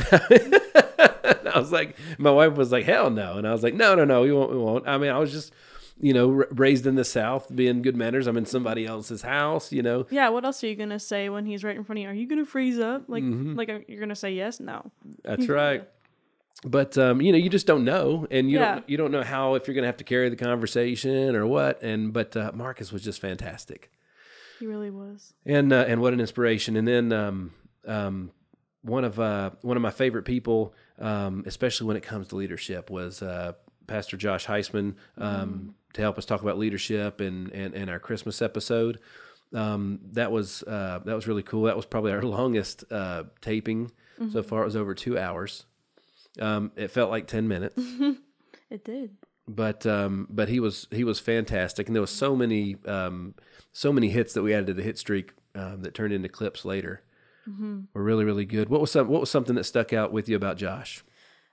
[1.43, 3.37] And I was like, my wife was like, hell no.
[3.39, 4.87] And I was like, no, no, no, we won't, we won't.
[4.87, 5.53] I mean, I was just,
[6.01, 8.27] you know, raised in the South, being good manners.
[8.27, 10.07] I'm in somebody else's house, you know.
[10.11, 10.29] Yeah.
[10.31, 12.09] What else are you gonna say when he's right in front of you?
[12.09, 13.05] Are you gonna freeze up?
[13.09, 14.61] Like, like you're gonna say yes?
[14.61, 14.91] No.
[15.25, 15.87] That's right.
[16.65, 18.75] But um, you know, you just don't know, and you Yeah.
[18.77, 21.47] don't you don't know how if you're going to have to carry the conversation or
[21.47, 21.83] what.
[21.83, 23.91] And but uh, Marcus was just fantastic,
[24.59, 25.33] He really was.
[25.47, 26.77] and uh, and what an inspiration.
[26.77, 27.53] And then um,
[27.87, 28.31] um,
[28.83, 32.91] one of uh, one of my favorite people, um, especially when it comes to leadership,
[32.91, 33.53] was uh,
[33.87, 38.41] Pastor Josh Heisman um, to help us talk about leadership and and, and our Christmas
[38.43, 38.99] episode.
[39.53, 41.65] Um, that was uh, that was really cool.
[41.65, 43.91] That was probably our longest uh, taping
[44.33, 44.63] so far.
[44.63, 45.65] It was over two hours.
[46.39, 47.81] Um, it felt like ten minutes
[48.71, 49.17] It did.
[49.49, 53.35] but um, but he was he was fantastic, and there was so many um,
[53.73, 56.65] so many hits that we added to the hit streak um, that turned into clips
[56.65, 57.03] later.
[57.95, 58.69] Were really really good.
[58.69, 61.03] What was some, what was something that stuck out with you about Josh?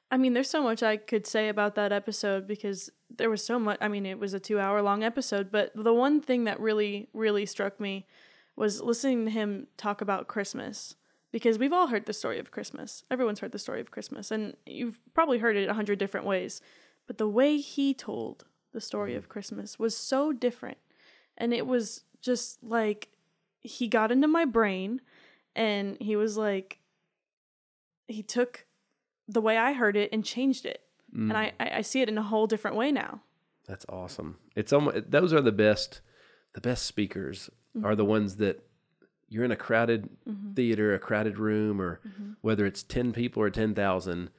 [0.09, 3.59] I mean, there's so much I could say about that episode because there was so
[3.59, 3.77] much.
[3.81, 7.09] I mean, it was a two hour long episode, but the one thing that really,
[7.13, 8.05] really struck me
[8.55, 10.95] was listening to him talk about Christmas
[11.31, 13.03] because we've all heard the story of Christmas.
[13.11, 16.61] Everyone's heard the story of Christmas, and you've probably heard it a hundred different ways.
[17.05, 20.77] But the way he told the story of Christmas was so different.
[21.35, 23.09] And it was just like
[23.61, 25.01] he got into my brain
[25.55, 26.79] and he was like,
[28.07, 28.66] he took
[29.27, 30.81] the way I heard it and changed it.
[31.13, 33.21] And I, I I see it in a whole different way now.
[33.65, 34.37] That's awesome.
[34.55, 36.01] It's almost those are the best
[36.53, 37.49] the best speakers
[37.83, 38.63] are the ones that
[39.29, 40.53] you're in a crowded mm-hmm.
[40.53, 42.31] theater, a crowded room, or mm-hmm.
[42.41, 44.29] whether it's ten people or ten thousand,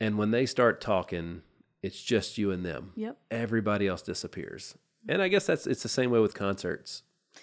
[0.00, 1.42] and when they start talking,
[1.82, 2.92] it's just you and them.
[2.96, 3.16] Yep.
[3.30, 4.74] Everybody else disappears.
[5.02, 5.12] Mm-hmm.
[5.12, 7.02] And I guess that's it's the same way with concerts.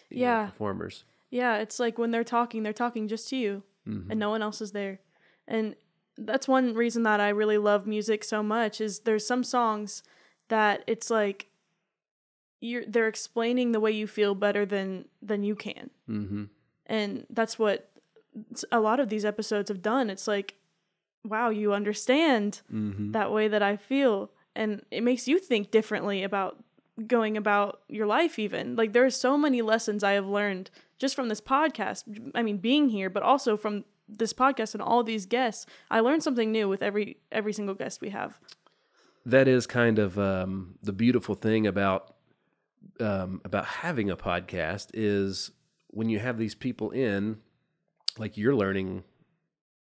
[0.09, 0.45] you know, Yeah.
[0.47, 1.03] performers.
[1.29, 4.61] Yeah, it's like when they're talking, they're talking just to you, and no one else
[4.61, 4.99] is there.
[5.47, 5.75] And
[6.17, 10.03] that's one reason that I really love music so much is there's some songs
[10.49, 11.47] that it's like
[12.59, 15.89] you're they're explaining the way you feel better than than you can.
[16.09, 16.43] Mm-hmm.
[16.85, 17.89] And that's what
[18.71, 20.09] a lot of these episodes have done.
[20.09, 20.55] It's like
[21.23, 23.11] wow, you understand Mm-hmm.
[23.11, 24.31] that way that I feel.
[24.55, 26.63] And it makes you think differently about
[27.07, 28.75] going about your life, even.
[28.75, 32.31] Like, there are so many lessons I have learned just from this podcast.
[32.35, 33.85] I mean, being here, but also from
[34.17, 35.65] this podcast and all these guests.
[35.89, 38.39] I learned something new with every every single guest we have.
[39.25, 42.15] that is kind of um, the beautiful thing about
[42.99, 45.51] um, about having a podcast is
[45.87, 47.37] when you have these people in,
[48.17, 49.03] like you're learning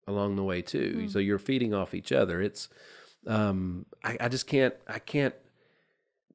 [0.07, 1.09] along the way too.
[1.09, 2.41] So you're feeding off each other.
[2.41, 2.69] It's
[3.27, 5.35] um, I, I just can't I can't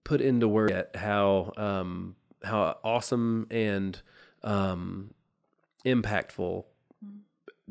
[0.03, 4.01] put into words yet how um, how awesome and
[4.43, 5.13] um,
[5.85, 6.65] impactful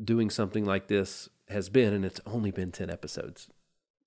[0.03, 3.49] doing something like this has been, and it's only been ten episodes.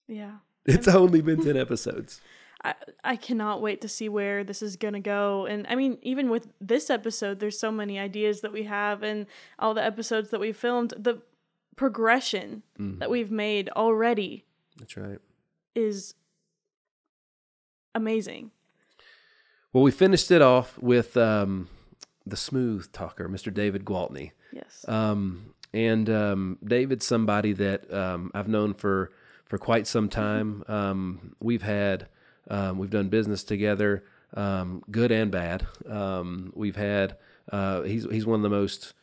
[0.09, 0.37] Yeah.
[0.64, 2.20] It's only been 10 episodes.
[2.64, 5.46] I, I cannot wait to see where this is going to go.
[5.46, 9.26] And I mean, even with this episode, there's so many ideas that we have and
[9.59, 10.94] all the episodes that we filmed.
[10.96, 11.22] The
[11.74, 14.44] progression that we've made already
[14.78, 15.18] That's right.
[15.74, 16.14] is
[17.94, 18.52] amazing.
[19.72, 21.68] Well, we finished it off with um,
[22.26, 23.52] the smooth talker, Mr.
[23.52, 24.33] David Gwaltney.
[24.52, 24.85] Yes.
[24.87, 29.12] Um, and um, David's somebody that um, I've known for
[29.44, 30.64] for quite some time.
[30.68, 32.08] Um, we've had
[32.48, 34.04] um, we've done business together,
[34.35, 35.66] um, good and bad.
[35.88, 37.16] Um, we've had
[37.50, 38.94] uh, he's he's one of the most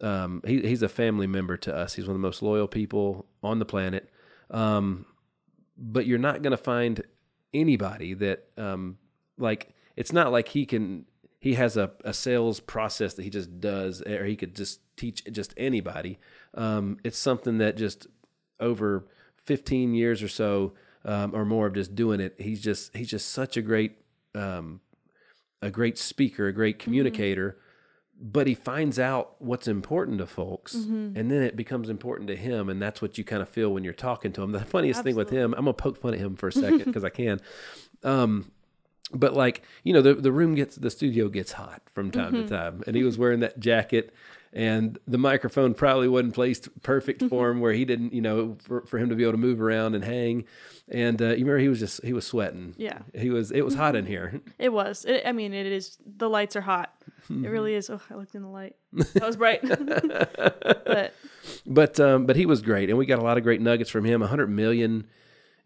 [0.00, 1.94] he, he's a family member to us.
[1.94, 4.10] He's one of the most loyal people on the planet.
[4.50, 7.02] But you're not going to find
[7.54, 8.48] anybody that
[9.38, 11.06] like it's not like he can
[11.40, 15.24] he has a, a sales process that he just does or he could just teach
[15.30, 16.18] just anybody.
[16.54, 18.06] Um, it's something that just
[18.60, 19.06] over
[19.44, 20.72] 15 years or so
[21.04, 23.92] um, or more of just doing it he's just he's just such a great
[24.34, 24.80] um,
[25.62, 27.56] a great speaker a great communicator
[28.20, 30.74] but he finds out what's important to folks
[31.16, 33.84] and then it becomes important to him and that's what you kind of feel when
[33.84, 34.50] you're talking to him.
[34.50, 37.04] The funniest thing with him i'm gonna poke fun at him for a second because
[37.04, 37.40] i can.
[38.02, 38.50] Um,
[39.12, 42.46] but like you know the the room gets the studio gets hot from time to
[42.48, 44.12] time and he was wearing that jacket
[44.52, 48.82] and the microphone probably wasn't placed perfect for him where he didn't you know for,
[48.86, 50.44] for him to be able to move around and hang
[50.88, 52.98] and uh, you remember he was just he was sweating Yeah.
[53.14, 55.04] he was it was hot in here It was.
[55.04, 55.98] It, I mean, it is.
[56.16, 56.92] The lights are hot.
[57.30, 57.90] It really is.
[57.90, 58.74] Oh, I looked in the light.
[58.92, 59.60] That was bright.
[60.22, 61.14] but
[61.66, 64.04] but um, but he was great, and we got a lot of great nuggets from
[64.04, 64.20] him.
[64.20, 65.06] 100 million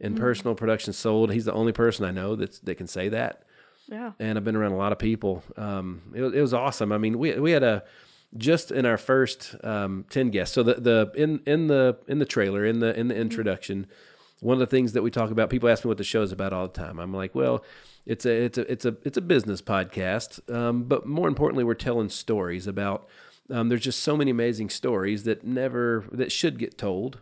[0.00, 1.32] in personal production sold.
[1.32, 3.44] He's the only person I know that's that can say that.
[3.88, 5.42] yeah, And I've been around a lot of people.
[5.56, 6.92] Um, it, was- it was awesome.
[6.92, 7.84] I mean, we we had a
[8.36, 10.54] just in our first um, 10 guests.
[10.54, 13.86] So the the in in the in the trailer in the in the introduction,
[14.40, 16.32] one of the things that we talk about, people ask me what the show is
[16.32, 16.98] about all the time.
[16.98, 17.64] I'm like, well,
[18.06, 21.74] it's a it's a it's a it's a business podcast, um, but more importantly, we're
[21.74, 23.08] telling stories about.
[23.50, 27.18] Um, there's just so many amazing stories that never that should get told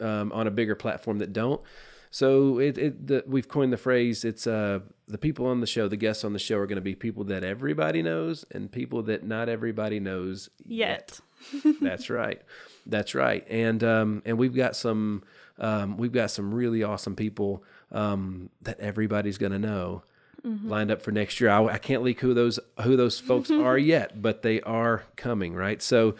[0.00, 1.62] um, on a bigger platform that don't.
[2.10, 4.24] So it, it the, we've coined the phrase.
[4.24, 6.82] It's uh, the people on the show, the guests on the show are going to
[6.82, 11.20] be people that everybody knows and people that not everybody knows yet.
[11.80, 12.42] that's right.
[12.86, 13.46] That's right.
[13.48, 15.22] And um, and we've got some
[15.58, 20.02] um, we've got some really awesome people um, that everybody's going to know
[20.44, 21.50] lined up for next year.
[21.50, 25.54] I, I can't leak who those who those folks are yet, but they are coming.
[25.54, 25.82] Right.
[25.82, 26.14] So,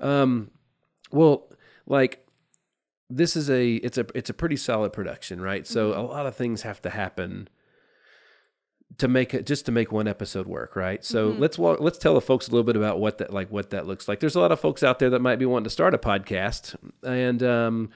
[0.00, 0.50] um,
[1.10, 1.48] well,
[1.86, 2.26] like
[3.10, 5.66] this is a it's a it's a pretty solid production, right?
[5.66, 7.48] So a lot of things have to happen
[8.98, 11.04] to make it just to make one episode work, right?
[11.04, 13.70] So let's walk let's tell the folks a little bit about what that like what
[13.70, 14.20] that looks like.
[14.20, 16.74] There's a lot of folks out there that might be wanting to start a podcast.
[17.02, 17.90] And um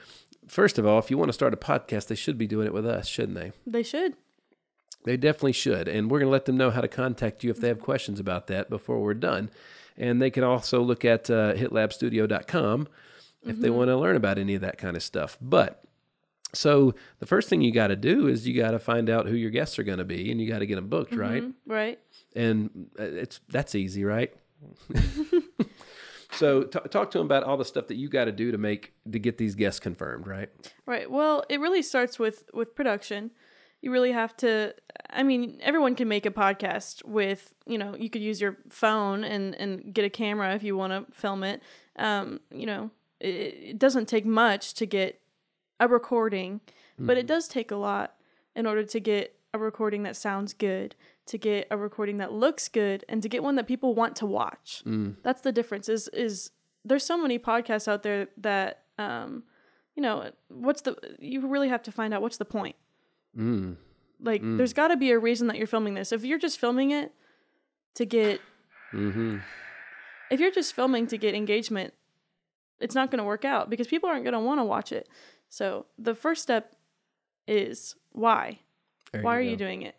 [0.48, 2.72] first of all, if you want to start a podcast, they should be doing it
[2.72, 3.52] with us, shouldn't they?
[3.66, 4.14] They should.
[5.04, 5.88] They definitely should.
[5.88, 8.20] And we're going to let them know how to contact you if they have questions
[8.20, 9.50] about that before we're done.
[9.96, 12.88] And they can also look at uh, hitlabstudio.com
[13.44, 15.36] if they want to learn about any of that kind of stuff.
[15.40, 15.82] But
[16.54, 19.34] so the first thing you got to do is you got to find out who
[19.34, 21.44] your guests are going to be and you got to get them booked, right?
[21.66, 21.98] Right.
[22.36, 24.32] And uh, it's that's easy, right?
[26.32, 28.58] so t- talk to them about all the stuff that you got to do to
[28.58, 30.50] make to get these guests confirmed, right?
[30.86, 31.10] Right.
[31.10, 33.30] Well, it really starts with with production.
[33.80, 34.74] You really have to
[35.10, 39.24] I mean, everyone can make a podcast with, you know, you could use your phone
[39.24, 41.62] and and get a camera if you want to film it.
[41.96, 42.90] Um, you know,
[43.22, 45.20] it, it doesn't take much to get
[45.80, 46.60] a recording,
[46.98, 48.14] but it does take a lot
[48.54, 50.94] in order to get a recording that sounds good,
[51.26, 54.26] to get a recording that looks good, and to get one that people want to
[54.26, 54.82] watch.
[55.22, 55.88] That's the difference.
[55.88, 56.50] Is is
[56.84, 59.44] there's so many podcasts out there that um,
[59.96, 62.76] you know, what's the you really have to find out what's the point.
[63.36, 63.76] Mm.
[64.20, 66.12] Like, there's got to be a reason that you're filming this.
[66.12, 67.12] If you're just filming it
[67.94, 68.40] to get,
[68.92, 69.38] Mm-hmm.
[70.30, 71.92] if you're just filming to get engagement,
[72.82, 75.08] it's not going to work out because people aren't going to want to watch it.
[75.48, 76.74] So the first step
[77.46, 78.60] is why.
[79.22, 79.96] why are you doing it?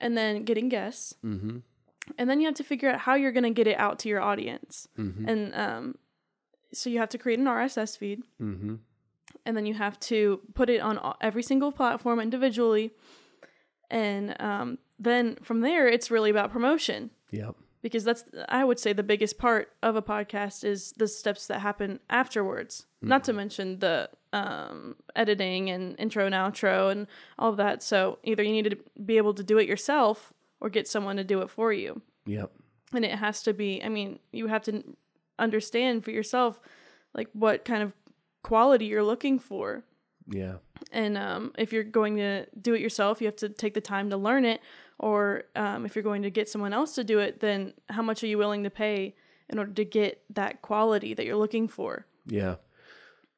[0.00, 1.14] And then getting guests.
[1.24, 1.58] Mm-hmm.
[2.18, 4.08] And then you have to figure out how you're going to get it out to
[4.08, 4.86] your audience.
[4.98, 5.28] Mm-hmm.
[5.28, 5.94] And um,
[6.72, 8.22] so you have to create an RSS feed.
[8.40, 8.74] Mm-hmm.
[9.46, 12.92] and then you have to put it on every single platform individually
[13.90, 17.56] and um, then from there it's really about promotion Yep.
[17.84, 21.60] Because that's i would say the biggest part of a podcast is the steps that
[21.60, 22.86] happen afterwards.
[23.02, 27.06] Not to mention the um, editing and intro and outro and
[27.38, 27.82] all of that.
[27.82, 31.24] So either you need to be able to do it yourself or get someone to
[31.24, 32.00] do it for you.
[32.24, 32.50] Yep.
[32.94, 34.82] and it has to be i mean you have to
[35.38, 36.58] understand for yourself
[37.12, 37.92] like what kind of
[38.42, 39.84] quality you're looking for.
[40.26, 40.54] Yeah.
[40.90, 44.08] and um, if you're going to do it yourself you have to take the time
[44.08, 44.62] to learn it
[44.98, 48.22] or um, if you're going to get someone else to do it then how much
[48.22, 49.14] are you willing to pay
[49.50, 52.56] in order to get that quality that you're looking for Yeah.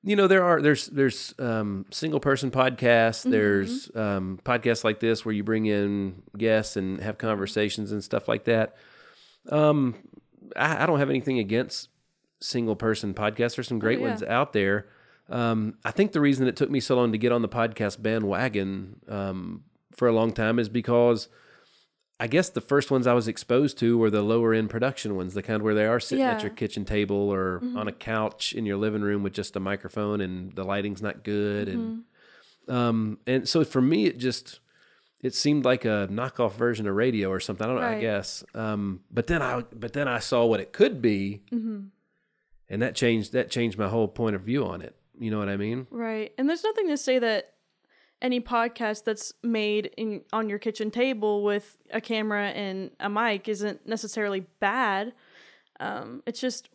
[0.02, 3.28] You know, there are there's there's um, single person podcasts.
[3.28, 8.28] There's um, podcasts like this where you bring in guests and have conversations and stuff
[8.28, 8.76] like that.
[9.50, 9.96] Um,
[10.54, 11.88] I, I don't have anything against
[12.40, 13.56] single person podcasts.
[13.56, 14.08] There's some great Oh, yeah.
[14.10, 14.86] ones out there.
[15.28, 18.00] Um, I think the reason it took me so long to get on the podcast
[18.00, 19.64] bandwagon um,
[19.96, 21.26] for a long time is because
[22.18, 25.34] I guess the first ones I was exposed to were the lower end production ones,
[25.34, 28.64] the kind where they are sitting at your kitchen table or on a couch in
[28.64, 32.04] your living room with just a microphone and the lighting's not good and
[32.68, 34.60] um, and so for me it just
[35.22, 37.64] it seemed like a knockoff version of radio or something.
[37.66, 37.86] I don't know.
[37.86, 38.44] I guess.
[38.54, 41.42] Um, but then I but then I saw what it could be,
[42.68, 44.94] and that changed that changed my whole point of view on it.
[45.18, 45.86] You know what I mean?
[45.90, 46.32] Right.
[46.38, 47.54] And there's nothing to say that
[48.22, 53.48] any podcast that's made in on your kitchen table with a camera and a mic
[53.48, 55.12] isn't necessarily bad.
[55.80, 56.68] Um, it's just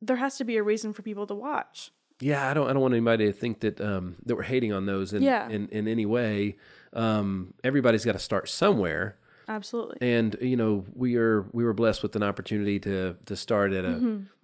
[0.00, 1.90] there has to be a reason for people to watch.
[2.20, 4.86] Yeah, I don't I don't want anybody to think that um, that we're hating on
[4.86, 5.48] those in Yeah.
[5.48, 6.56] in, in any way.
[6.92, 9.16] Um, everybody's got to start somewhere.
[9.48, 9.96] Absolutely.
[10.00, 13.84] and you know we are we were blessed with an opportunity to to start at
[13.84, 13.88] a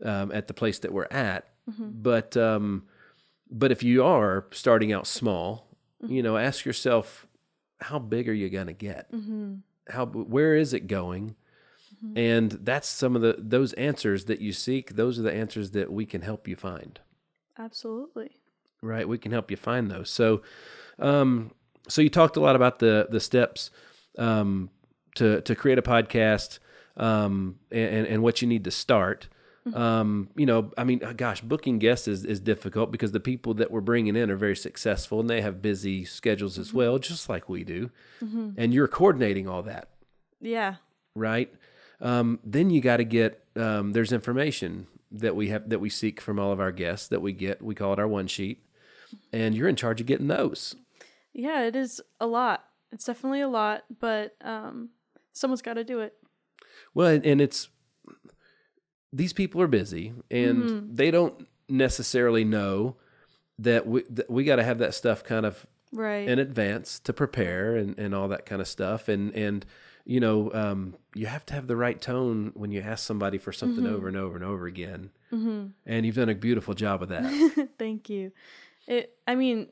[0.02, 1.46] um, at the place that we're at
[1.78, 2.82] but um
[3.48, 5.67] but if you are starting out small
[6.06, 7.26] you know ask yourself
[7.80, 9.08] how big are you going to get
[9.88, 11.34] how where is it going?
[12.14, 15.92] And that's some of the those answers that you seek those are the answers that
[15.92, 17.00] we can help you find.
[17.58, 18.30] Absolutely.
[18.82, 19.08] right?
[19.08, 20.08] We can help you find those.
[20.10, 20.42] So
[21.00, 21.50] um
[21.88, 23.70] so you talked a lot about the the steps
[24.18, 24.70] um
[25.16, 26.58] to to create a podcast
[26.96, 29.28] um and and what you need to start
[29.74, 33.70] um you know i mean gosh booking guests is, is difficult because the people that
[33.70, 37.48] we're bringing in are very successful and they have busy schedules as well just like
[37.48, 37.90] we do
[38.56, 39.88] and you're coordinating all that
[40.40, 40.76] Yeah.
[41.14, 41.52] right?
[42.00, 46.20] Um, then you got to get um, there's information that we have that we seek
[46.20, 47.60] from all of our guests that we get.
[47.60, 48.62] We call it our one sheet,
[49.32, 50.76] and you're in charge of getting those.
[51.32, 52.64] Yeah, it is a lot.
[52.92, 54.90] It's definitely a lot, but um,
[55.32, 56.14] someone's got to do it.
[56.94, 57.68] Well, and- and it's
[59.12, 62.96] these people are busy and they don't necessarily know
[63.58, 66.28] that we that we got to have that stuff kind of Right.
[66.28, 69.08] in advance to prepare and, and all that kind of stuff.
[69.08, 69.64] And, and,
[70.04, 73.52] you know, um, you have to have the right tone when you ask somebody for
[73.52, 75.10] something over and over and over again.
[75.32, 75.66] Mm-hmm.
[75.86, 77.68] And you've done a beautiful job of that.
[77.78, 78.32] Thank you.
[78.86, 79.68] It I mean,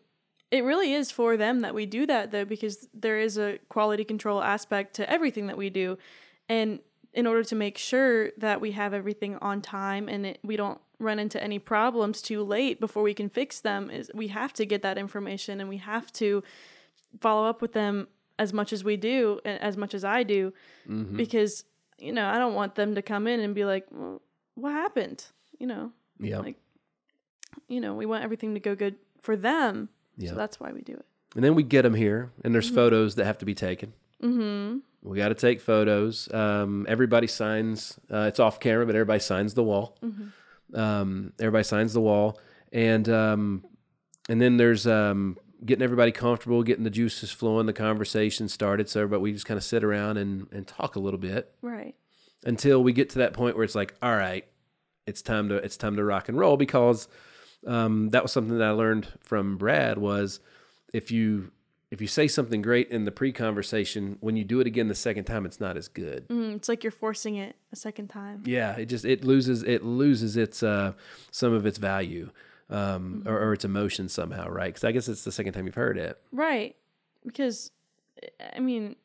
[0.50, 4.04] it really is for them that we do that though because there is a quality
[4.04, 5.98] control aspect to everything that we do.
[6.48, 6.80] And
[7.16, 10.80] in order to make sure that we have everything on time and it, we don't
[11.00, 14.64] run into any problems too late before we can fix them is we have to
[14.64, 16.42] get that information and we have to
[17.20, 18.06] follow up with them
[18.38, 20.52] as much as we do and as much as I do
[20.88, 21.16] mm-hmm.
[21.16, 21.64] because
[21.98, 24.20] you know, I don't want them to come in and be like, "Well,
[24.54, 25.24] what happened?"
[25.58, 25.92] You know.
[26.20, 26.38] yeah.
[26.38, 26.56] Like
[27.68, 29.88] you know, we want everything to go good for them.
[30.16, 30.30] Yeah.
[30.30, 31.06] So that's why we do it.
[31.34, 32.76] And then we get them here, and there's mm-hmm.
[32.76, 33.92] photos that have to be taken.
[34.22, 34.78] Mm-hmm.
[35.02, 36.32] We got to take photos.
[36.32, 37.98] Um, everybody signs.
[38.10, 39.96] Uh, it's off camera, but everybody signs the wall.
[40.74, 42.40] Um, everybody signs the wall,
[42.72, 43.64] and um,
[44.28, 48.88] and then there's um, getting everybody comfortable, getting the juices flowing, the conversation started.
[48.88, 51.94] So everybody, we just kind of sit around and and talk a little bit Right.
[52.44, 54.44] until we get to that point where it's like, all right,
[55.06, 57.06] it's time to it's time to rock and roll because
[57.66, 60.40] um, that was something that I learned from Brad was
[60.92, 61.52] if you
[61.96, 65.24] if you say something great in the pre-conversation, when you do it again the second
[65.24, 66.28] time, it's not as good.
[66.28, 68.42] Mm, it's like you're forcing it a second time.
[68.44, 70.92] Yeah, it just it loses it loses its uh,
[71.30, 72.28] some of its value
[72.68, 74.66] um, or, or its emotion somehow, right?
[74.66, 76.20] Because I guess it's the second time you've heard it.
[76.32, 76.76] Right.
[77.24, 77.70] Because
[78.54, 78.96] I mean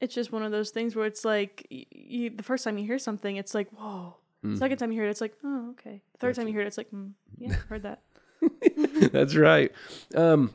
[0.00, 3.00] it's just one of those things where it's like you the first time you hear
[3.00, 4.54] something it's like, "Whoa." Mm-hmm.
[4.54, 6.68] Second time you hear it it's like, "Oh, okay." The third time you hear it
[6.68, 8.02] it's like, mm, "Yeah, heard that."
[9.12, 9.72] That's right.
[10.14, 10.54] Um,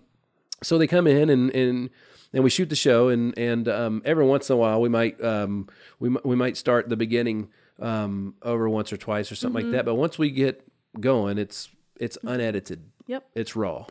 [0.65, 1.89] so they come in and and
[2.33, 5.23] and we shoot the show, and and um, every once in a while we might
[5.23, 5.67] um,
[5.99, 7.49] we we might start the beginning
[7.79, 9.85] um, over once or twice or something like that.
[9.85, 10.67] But once we get
[10.99, 12.83] going, it's it's unedited.
[13.07, 13.27] Yep.
[13.35, 13.85] It's raw.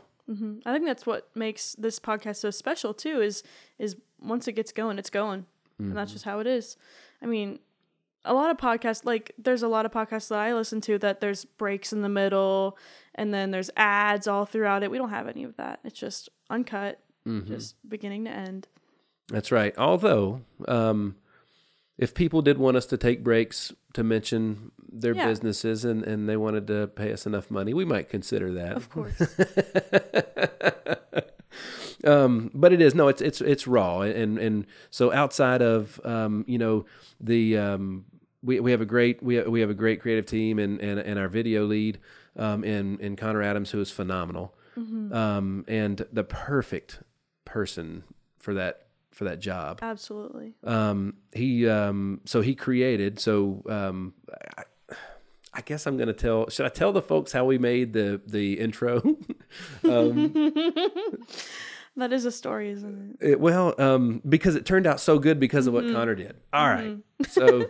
[0.65, 3.43] I think that's what makes this podcast so special too is
[3.77, 5.45] is once it gets going, it's going.
[5.77, 6.77] And that's just how it is.
[7.21, 7.59] I mean,
[8.23, 11.19] a lot of podcasts like there's a lot of podcasts that I listen to that
[11.19, 12.77] there's breaks in the middle
[13.13, 14.91] and then there's ads all throughout it.
[14.91, 15.79] We don't have any of that.
[15.83, 16.99] It's just uncut,
[17.45, 18.67] just beginning to end.
[19.29, 19.75] That's right.
[19.77, 21.15] Although, um,
[21.97, 25.27] if people did want us to take breaks to mention their Yeah.
[25.27, 28.77] businesses and, and they wanted to pay us enough money, we might consider that.
[28.77, 29.19] Of course.
[32.05, 36.43] um, but it is no, it's it's it's raw, and and so outside of um,
[36.47, 36.85] you know
[37.19, 38.05] the um,
[38.43, 40.99] we we have a great we have, we have a great creative team and and,
[40.99, 41.99] and our video lead
[42.37, 46.99] um, in in Connor Adams who is phenomenal, um, and the perfect
[47.45, 48.03] person
[48.39, 49.79] for that for that job.
[49.81, 50.53] Absolutely.
[50.63, 53.19] Um, he um, so he created.
[53.19, 54.13] So um,
[54.57, 54.63] I,
[55.53, 56.49] I guess I'm gonna tell.
[56.49, 59.01] Should I tell the folks how we made the the intro?
[61.97, 63.29] That is a story, isn't it?
[63.29, 66.35] It- well, um, because it turned out so good because of what Connor did.
[66.51, 66.97] All right,
[67.29, 67.67] so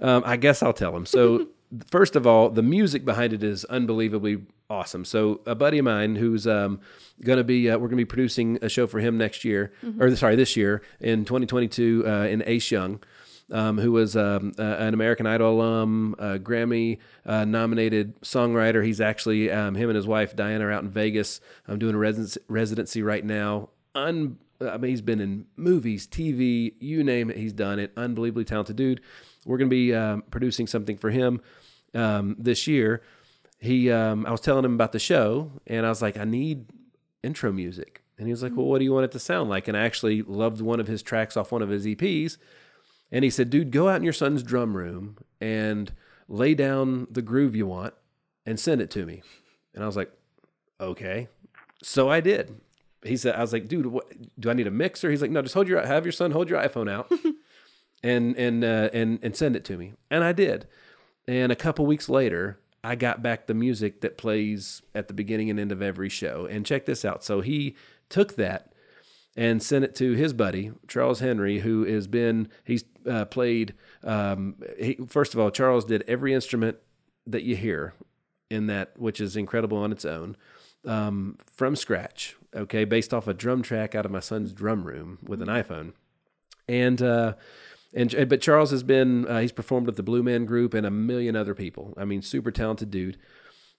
[0.00, 1.04] um, I guess I'll tell him.
[1.04, 1.48] So
[1.90, 5.04] first of all, the music behind it is unbelievably awesome.
[5.04, 6.80] So a buddy of mine who's um,
[7.22, 9.72] going to be, uh, we're going to be producing a show for him next year,
[9.98, 13.02] or sorry, this year in 2022 uh, in Ace Young.
[13.52, 18.86] Um, who was um, uh, an American Idol alum, uh, Grammy uh, nominated songwriter.
[18.86, 21.40] He's actually um, him and his wife Diana are out in Vegas.
[21.66, 23.70] I'm doing a residency, residency right now.
[23.96, 27.92] Un, I mean, he's been in movies, TV, you name it, he's done it.
[27.96, 29.00] Unbelievably talented dude.
[29.44, 31.40] We're going to be um, producing something for him
[31.92, 33.02] um, this year.
[33.60, 36.66] He, um, I was telling him about the show, and I was like, I need
[37.22, 39.68] intro music, and he was like, Well, what do you want it to sound like?
[39.68, 42.38] And I actually loved one of his tracks off one of his EPs,
[43.12, 45.92] and he said, Dude, go out in your son's drum room and
[46.28, 47.94] lay down the groove you want,
[48.46, 49.22] and send it to me.
[49.74, 50.10] And I was like,
[50.80, 51.28] Okay.
[51.82, 52.60] So I did
[53.02, 55.10] he said, I was like, dude, what, do I need a mixer?
[55.10, 57.10] He's like, no, just hold your, have your son hold your iPhone out
[58.02, 59.94] and, and, uh, and, and send it to me.
[60.10, 60.66] And I did.
[61.26, 65.50] And a couple weeks later, I got back the music that plays at the beginning
[65.50, 66.46] and end of every show.
[66.46, 67.22] And check this out.
[67.22, 67.76] So he
[68.08, 68.72] took that
[69.36, 73.74] and sent it to his buddy Charles Henry, who has been he's uh, played.
[74.02, 76.78] Um, he, first of all, Charles did every instrument
[77.26, 77.94] that you hear
[78.50, 80.36] in that, which is incredible on its own,
[80.84, 82.36] um, from scratch.
[82.54, 85.92] Okay, based off a drum track out of my son's drum room with an iPhone,
[86.66, 87.34] and uh,
[87.94, 90.90] and but Charles has been uh, he's performed with the Blue Man Group and a
[90.90, 91.94] million other people.
[91.96, 93.18] I mean, super talented dude.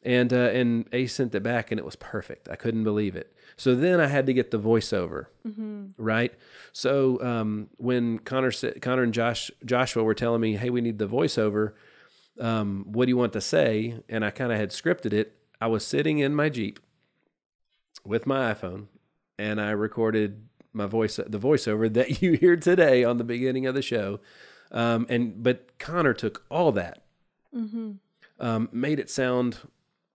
[0.03, 2.49] And uh, and Ace sent it back, and it was perfect.
[2.49, 3.35] I couldn't believe it.
[3.55, 5.27] So then I had to get the voiceover,
[5.95, 6.33] right?
[6.73, 8.51] So um, when Connor
[8.81, 11.73] Connor and Josh Joshua were telling me, "Hey, we need the voiceover.
[12.39, 15.35] Um, what do you want to say?" And I kind of had scripted it.
[15.61, 16.79] I was sitting in my Jeep
[18.03, 18.87] with my iPhone,
[19.37, 23.75] and I recorded my voice, the voiceover that you hear today on the beginning of
[23.75, 24.19] the show.
[24.71, 27.03] Um, and but Connor took all that,
[28.39, 29.57] um, made it sound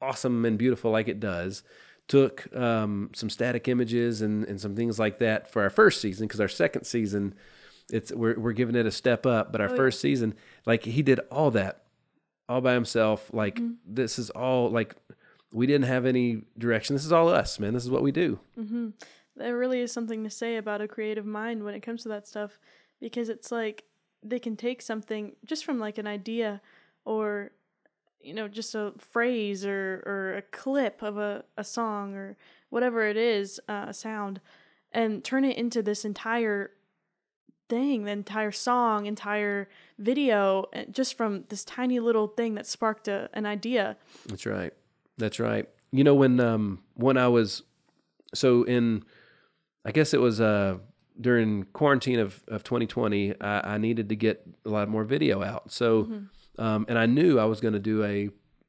[0.00, 1.62] awesome and beautiful like it does.
[2.08, 6.26] Took um, some static images and, and some things like that for our first season
[6.26, 7.34] because our second season,
[7.90, 9.50] it's we're we're giving it a step up.
[9.52, 10.34] But our first season,
[10.64, 11.82] like he did all that
[12.48, 13.28] all by himself.
[13.32, 14.94] Like this is all like
[15.52, 16.94] we didn't have any direction.
[16.94, 17.74] This is all us, man.
[17.74, 18.38] This is what we do.
[19.36, 22.26] There really is something to say about a creative mind when it comes to that
[22.26, 22.58] stuff
[23.00, 23.84] because it's like
[24.22, 26.60] they can take something just from like an idea
[27.04, 27.52] or
[28.20, 32.36] you know just a phrase or or a clip of a, a song or
[32.70, 34.40] whatever it is uh, a sound
[34.90, 36.70] and turn it into this entire
[37.68, 39.68] thing the entire song entire
[39.98, 44.72] video uh, just from this tiny little thing that sparked a, an idea That's right.
[45.18, 45.68] That's right.
[45.92, 47.62] You know when um when I was
[48.34, 49.04] so in
[49.86, 50.78] I guess it was uh
[51.18, 55.72] during quarantine of, of 2020 I, I needed to get a lot more video out.
[55.72, 56.08] So
[56.58, 58.28] um and I knew I was going to do a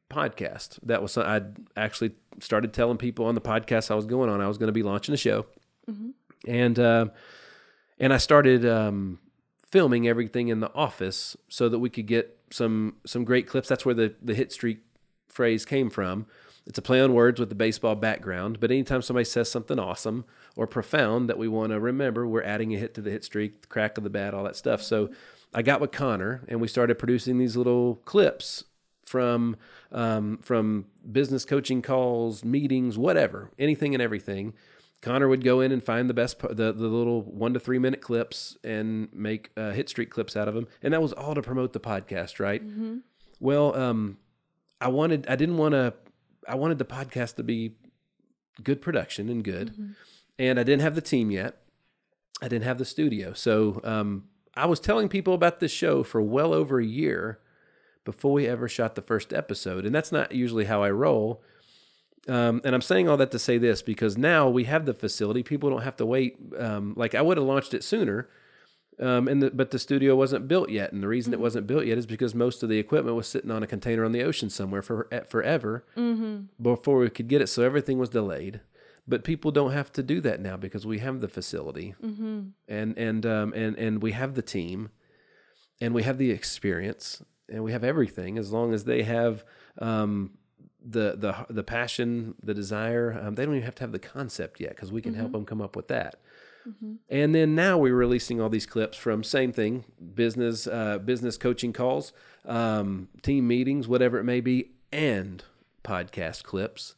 [0.10, 0.80] podcast.
[0.84, 4.48] That was I'd actually started telling people on the podcast I was going on I
[4.48, 5.46] was going to be launching a show.
[6.48, 7.08] And uh,
[8.00, 9.20] and I started um,
[9.72, 13.68] filming everything in the office so that we could get some some great clips.
[13.68, 14.80] That's where the the hit streak
[15.28, 16.28] phrase came from.
[16.68, 20.26] It's a play on words with the baseball background, but anytime somebody says something awesome
[20.56, 23.62] or profound that we want to remember, we're adding a hit to the hit streak,
[23.62, 24.84] the crack of the bat, all that stuff.
[24.84, 25.10] So
[25.54, 28.66] I got with Connor and we started producing these little clips
[29.06, 29.56] from
[29.94, 34.54] um, from business coaching calls, meetings, whatever, anything and everything.
[35.02, 38.02] Connor would go in and find the best, the the little one to three minute
[38.02, 41.42] clips and make uh, hit streak clips out of them, and that was all to
[41.42, 42.62] promote the podcast, right?
[43.40, 44.18] Well, um,
[44.82, 45.94] I wanted, I didn't want to,
[46.48, 47.76] I wanted the podcast to be
[48.64, 49.96] good production and good,
[50.40, 51.58] and I didn't have the team yet.
[52.42, 54.26] I didn't have the studio, so um,
[54.56, 57.40] I was telling people about this show for well over a year
[58.06, 61.44] before we ever shot the first episode, and that's not usually how I roll.
[62.28, 65.44] Um, and I'm saying all that to say this because now we have the facility.
[65.44, 66.38] People don't have to wait.
[66.58, 68.30] Um, like I would have launched it sooner,
[69.00, 70.92] um, and the, but the studio wasn't built yet.
[70.92, 73.52] And the reason it wasn't built yet is because most of the equipment was sitting
[73.52, 75.86] on a container on the ocean somewhere for forever
[76.62, 77.48] before we could get it.
[77.48, 78.62] So everything was delayed.
[79.10, 81.96] But people don't have to do that now because we have the facility,
[82.68, 84.90] and and um, and and we have the team,
[85.80, 88.38] and we have the experience, and we have everything.
[88.38, 89.46] As long as they have
[89.80, 90.32] um,
[90.86, 93.18] the the the passion, the desire.
[93.22, 95.46] Um, they don't even have to have the concept yet because we can help them
[95.46, 96.16] come up with that.
[97.10, 101.74] And then now we're releasing all these clips from same thing, business uh, business coaching
[101.74, 102.14] calls,
[102.46, 105.44] um, team meetings, whatever it may be, and
[105.84, 106.96] podcast clips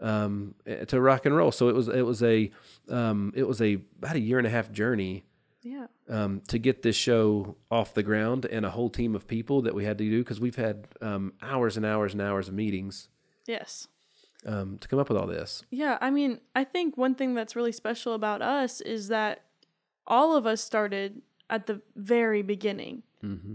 [0.00, 1.50] um, eh, to rock and roll.
[1.52, 2.50] So it was it was a
[2.90, 5.24] um, it was a about a year and a half journey
[5.62, 5.86] Yeah.
[6.08, 9.74] um, to get this show off the ground and a whole team of people that
[9.74, 13.08] we had to do because we've had um, hours and hours and hours of meetings
[13.46, 13.88] Yes.
[14.46, 15.62] Um, to come up with all this.
[15.70, 19.44] Yeah, I mean, I think one thing that's really special about us is that
[20.06, 21.20] all of us started
[21.50, 23.02] at the very beginning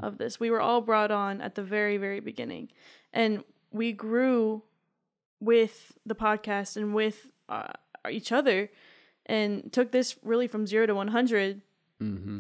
[0.02, 0.38] of this.
[0.38, 2.70] We were all brought on at the very, very beginning.
[3.14, 4.64] And we grew
[5.40, 7.72] with the podcast and with uh,
[8.10, 8.70] each other
[9.28, 11.62] and took this really from zero to 100.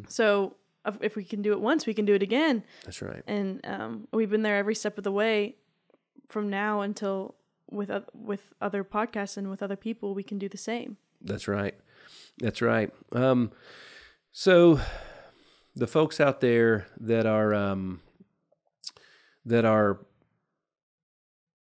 [0.09, 2.63] So if- if we can do it once, we can do it again.
[2.83, 3.23] That's right.
[3.27, 5.55] and um, we've been there every step of the way
[6.27, 7.35] from now until
[7.71, 11.47] with oth- with other podcasts and with other people we can do the same That's
[11.47, 11.75] right.
[12.39, 12.91] That's right.
[13.11, 13.51] Um,
[14.31, 14.79] so
[15.75, 18.01] the folks out there that are um,
[19.45, 19.99] that are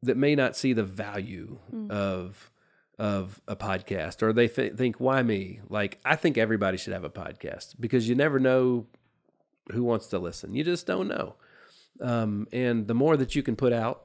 [0.03, 1.59] that may not see the value
[1.91, 2.51] of
[2.99, 7.05] of a podcast, or they th- think, "Why me?" Like I think everybody should have
[7.05, 8.87] a podcast because you never know
[9.73, 10.55] who wants to listen.
[10.55, 11.35] You just don't know.
[12.01, 14.05] Um, and the more that you can put out,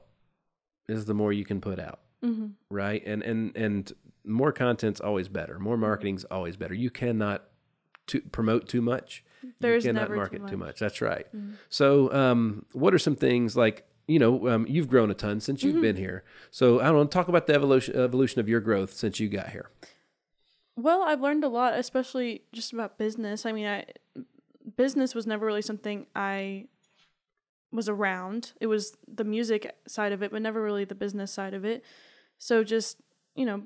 [0.88, 2.00] is the more you can put out
[2.70, 3.06] right?
[3.06, 3.92] And and and
[4.24, 5.58] more content's always better.
[5.58, 6.74] More marketing's always better.
[6.74, 7.44] You cannot
[8.08, 9.24] to promote too much.
[9.60, 10.68] There's you cannot never too market too much.
[10.68, 11.26] much, that's right.
[11.68, 15.62] So um what are some things like you know um, you've grown a ton since
[15.62, 16.24] you've been here.
[16.50, 19.50] So i don't know talk about the evolution evolution of your growth since you got
[19.50, 19.70] here.
[20.76, 23.46] Well i've learned a lot especially just about business.
[23.46, 23.84] I mean i
[24.76, 26.66] business was never really something i
[27.76, 28.52] was around.
[28.60, 31.84] It was the music side of it but never really the business side of it.
[32.38, 32.98] So just
[33.34, 33.62] you know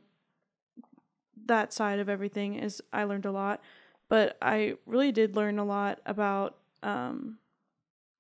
[1.47, 3.61] that side of everything is i learned a lot.
[4.09, 7.39] But i really did learn a lot about um,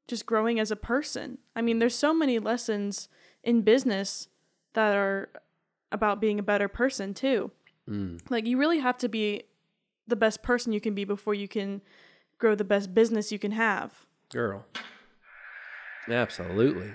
[0.09, 1.38] just growing as a person.
[1.55, 3.09] I mean there's so many lessons
[3.43, 4.28] in business
[4.74, 5.28] that are
[5.93, 7.51] about being a better person too.
[8.28, 9.43] Like you really have to be
[10.07, 11.82] the best person you can be before you can
[12.38, 14.07] grow the best business you can have.
[14.32, 14.64] Girl
[16.11, 16.95] absolutely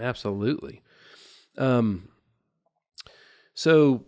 [0.00, 0.82] absolutely
[1.58, 2.08] um
[3.54, 4.04] so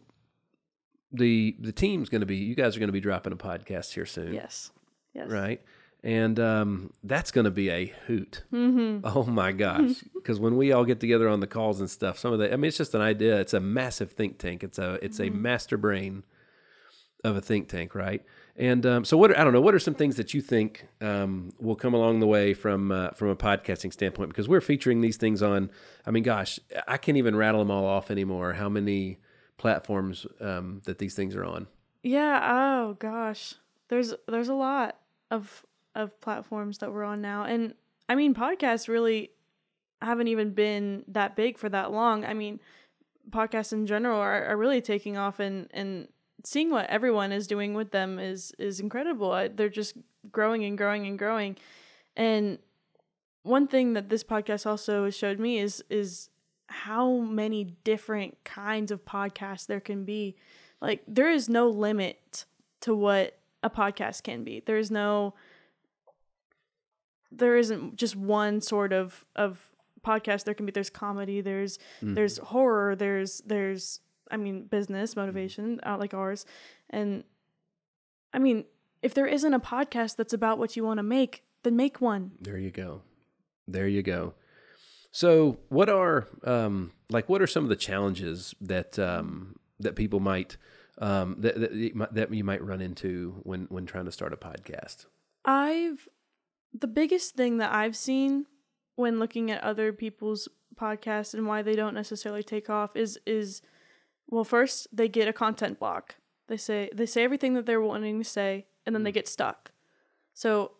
[1.13, 3.93] the the team's going to be you guys are going to be dropping a podcast
[3.95, 4.71] here soon yes
[5.15, 5.63] yes right?
[6.05, 8.45] And um, that's going to be a hoot.
[8.53, 9.01] Mm-hmm.
[9.05, 10.05] Oh my gosh!
[10.15, 12.57] Because when we all get together on the calls and stuff, some of the I
[12.57, 13.41] mean, it's just an idea.
[13.41, 14.63] It's a massive think tank.
[14.63, 16.23] It's a it's a master brain
[17.25, 18.23] of a think tank, right?
[18.59, 19.61] And um, so, what are, I don't know.
[19.61, 23.11] What are some things that you think um, will come along the way from uh,
[23.11, 24.31] from a podcasting standpoint?
[24.31, 25.71] Because we're featuring these things on.
[26.05, 28.55] I mean, gosh, I can't even rattle them all off anymore.
[28.55, 29.19] How many
[29.59, 31.69] platforms um, that these things are on?
[32.03, 33.55] yeah oh gosh
[33.89, 34.97] there's there's a lot
[35.31, 37.75] of of platforms that we're on now and
[38.09, 39.31] i mean podcasts really
[40.01, 42.61] haven't even been that big for that long i mean
[43.31, 46.09] podcasts in general are, are really taking off and and
[46.45, 49.33] seeing what everyone is doing with them is is incredible.
[49.33, 49.97] I, they're just
[50.31, 51.57] growing and growing and growing.
[52.17, 52.59] And
[53.43, 56.31] one thing that this podcast also showed me is is
[56.69, 60.37] how many different kinds of podcasts there can be.
[60.81, 62.45] Like there is no limit
[62.81, 64.63] to what a podcast can be.
[64.65, 65.35] There is no
[67.31, 69.69] there isn't just one sort of of
[70.05, 70.45] podcast.
[70.45, 72.15] There can be there's comedy there's mm-hmm.
[72.15, 74.01] there's horror there's there's
[74.31, 76.47] i mean business motivation uh, like ours
[76.91, 77.25] and
[78.33, 78.65] i mean
[79.03, 82.33] if there isn't a podcast that's about what you want to make then make one
[82.41, 83.03] There you go.
[83.67, 84.35] There you go.
[85.11, 90.21] So, what are um, like what are some of the challenges that um, that people
[90.21, 90.57] might
[90.99, 95.07] um, that, that that you might run into when when trying to start a podcast?
[95.45, 96.09] I've
[96.73, 98.47] the biggest thing that I've seen
[98.97, 103.63] when looking at other people's podcasts and why they don't necessarily take off is is
[104.31, 106.17] well first they get a content block.
[106.49, 109.73] They say they say everything that they're wanting to say and then they get stuck.
[110.35, 110.73] So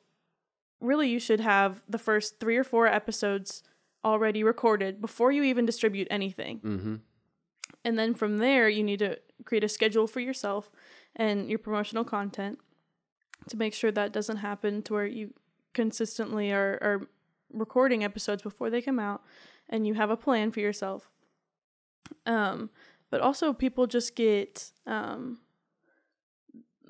[0.81, 3.63] really you should have the first 3 or 4 episodes
[4.05, 6.61] already recorded before you even distribute anything.
[6.61, 6.95] Mm-hmm.
[7.85, 10.71] And then from there, you need to create a schedule for yourself
[11.17, 12.59] and your promotional content
[13.49, 15.35] to make sure that doesn't happen to where you
[15.75, 17.09] consistently are, are
[17.53, 19.23] recording episodes before they come out
[19.69, 21.11] and you have a plan for yourself.
[22.27, 22.71] Um,
[23.11, 25.39] but also, people just get, um,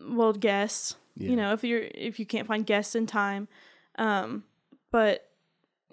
[0.01, 0.97] well, guests.
[1.17, 1.31] Yeah.
[1.31, 3.49] You know, if you're if you can't find guests in time,
[3.97, 4.45] um,
[4.93, 5.31] but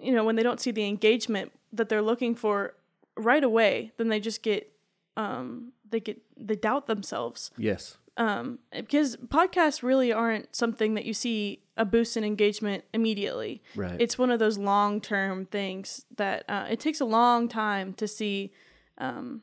[0.00, 2.74] you know when they don't see the engagement that they're looking for
[3.16, 4.70] right away, then they just get
[5.16, 7.96] um, they get they doubt themselves Yes.
[8.18, 13.62] um, because podcasts really aren't something that you see a boost in engagement immediately.
[13.74, 13.96] Right.
[14.00, 18.06] It's one of those long term things that uh, it takes a long time to
[18.06, 18.52] see
[18.98, 19.42] um,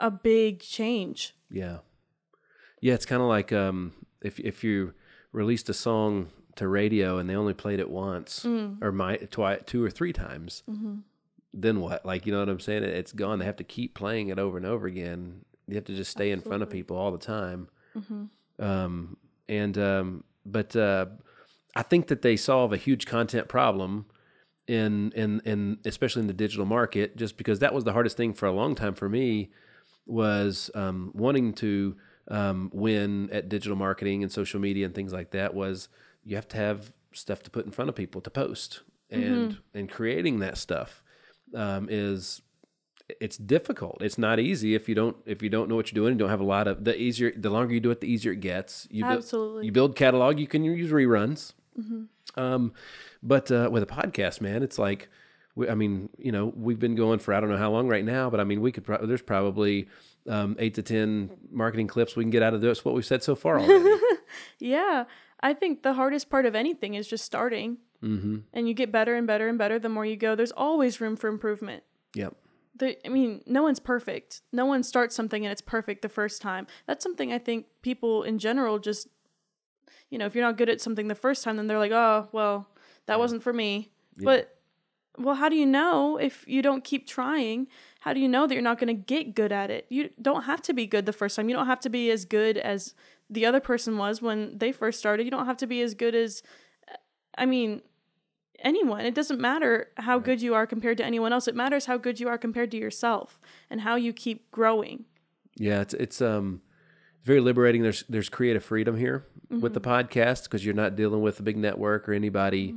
[0.00, 1.34] a big change.
[1.50, 1.78] Yeah.
[2.80, 3.92] Yeah, it's kind of like um,
[4.22, 4.92] if if you
[5.32, 8.44] released a song to radio and they only played it once
[8.80, 10.62] or my twi- two or three times,
[11.52, 12.04] then what?
[12.04, 12.82] Like, you know what I'm saying?
[12.84, 13.38] It, it's gone.
[13.38, 15.44] They have to keep playing it over and over again.
[15.66, 17.68] You have to just stay in front of people all the time.
[18.58, 19.16] Um,
[19.48, 21.06] and um, but uh,
[21.74, 24.06] I think that they solve a huge content problem
[24.66, 28.32] in in in especially in the digital market, just because that was the hardest thing
[28.34, 29.50] for a long time for me
[30.06, 31.96] was um, wanting to
[32.28, 35.88] um, win at digital marketing and social media and things like that was
[36.24, 38.80] you have to have stuff to put in front of people to post.
[39.10, 41.02] And and creating that stuff
[41.54, 42.42] um, is
[43.20, 43.98] it's difficult.
[44.00, 46.30] It's not easy if you don't if you don't know what you're doing and don't
[46.30, 48.88] have a lot of the easier the longer you do it the easier it gets.
[48.90, 49.66] You build- Absolutely.
[49.66, 51.52] you build catalog you can use reruns.
[52.36, 52.72] Um,
[53.22, 55.08] but uh, with a podcast, man, it's like,
[55.54, 58.04] we, I mean, you know, we've been going for I don't know how long right
[58.04, 58.84] now, but I mean, we could.
[58.84, 59.88] Pro- there's probably
[60.28, 62.84] um, eight to ten marketing clips we can get out of this.
[62.84, 64.00] What we've said so far already.
[64.58, 65.04] Yeah,
[65.40, 68.38] I think the hardest part of anything is just starting, mm-hmm.
[68.52, 70.34] and you get better and better and better the more you go.
[70.34, 71.84] There's always room for improvement.
[72.14, 72.34] yep.
[72.76, 74.42] the, I mean, no one's perfect.
[74.52, 76.66] No one starts something and it's perfect the first time.
[76.86, 79.06] That's something I think people in general just,
[80.10, 82.28] you know, if you're not good at something the first time, then they're like, oh,
[82.32, 82.68] well,
[83.06, 83.92] that wasn't for me.
[84.16, 84.53] But,
[85.18, 87.68] well, how do you know if you don't keep trying?
[88.00, 89.86] How do you know that you're not going to get good at it?
[89.88, 91.48] You don't have to be good the first time.
[91.48, 92.94] You don't have to be as good as
[93.30, 95.24] the other person was when they first started.
[95.24, 96.42] You don't have to be as good as,
[97.38, 97.82] I mean,
[98.58, 99.04] anyone.
[99.04, 101.46] It doesn't matter how good you are compared to anyone else.
[101.46, 103.40] It matters how good you are compared to yourself
[103.70, 105.04] and how you keep growing.
[105.56, 106.62] Yeah, it's it's um
[107.22, 107.82] very liberating.
[107.82, 111.56] There's there's creative freedom here with the podcast because you're not dealing with a big
[111.56, 112.74] network or anybody.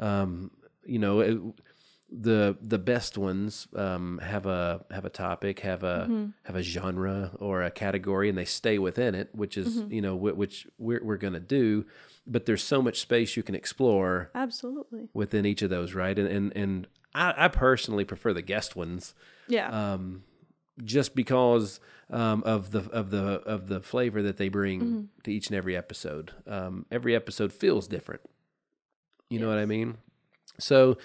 [0.00, 0.50] Um,
[0.84, 1.38] you know, it,
[2.10, 7.32] the the best ones um, have a have a topic, have a have a genre
[7.40, 11.02] or a category, and they stay within it, which is you know wh- which we're
[11.02, 11.84] we're gonna do.
[12.26, 15.08] But there's so much space you can explore Absolutely.
[15.14, 16.16] within each of those, right?
[16.18, 19.14] And and and I, I personally prefer the guest ones
[19.48, 19.68] Yeah.
[19.94, 20.22] um,
[20.84, 21.80] just because
[22.10, 25.76] um, of the of the of the flavor that they bring to each and every
[25.76, 26.32] episode.
[26.46, 28.20] Um, every episode feels different.
[29.30, 29.96] You know what I mean?
[30.58, 30.98] So,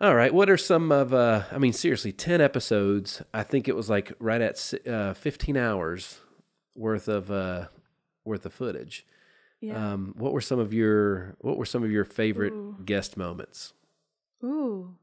[0.00, 0.32] all right.
[0.32, 1.12] What are some of?
[1.14, 3.22] Uh, I mean, seriously, ten episodes.
[3.32, 6.20] I think it was like right at uh, fifteen hours
[6.74, 7.66] worth of uh,
[8.24, 9.06] worth of footage.
[9.60, 9.92] yeah.
[9.92, 12.76] Um, what were some of your What were some of your favorite Ooh.
[12.84, 13.72] guest moments?
[14.44, 14.94] Ooh.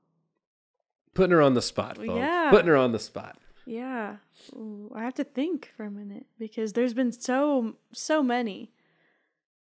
[1.15, 2.09] Putting her on the spot, folks.
[2.09, 2.49] Yeah.
[2.49, 3.37] Putting her on the spot.
[3.65, 4.17] Yeah.
[4.53, 8.71] Ooh, I have to think for a minute because there's been so so many.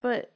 [0.00, 0.32] But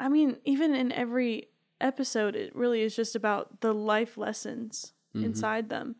[0.00, 1.48] I mean, even in every
[1.80, 5.96] episode it really is just about the life lessons inside them.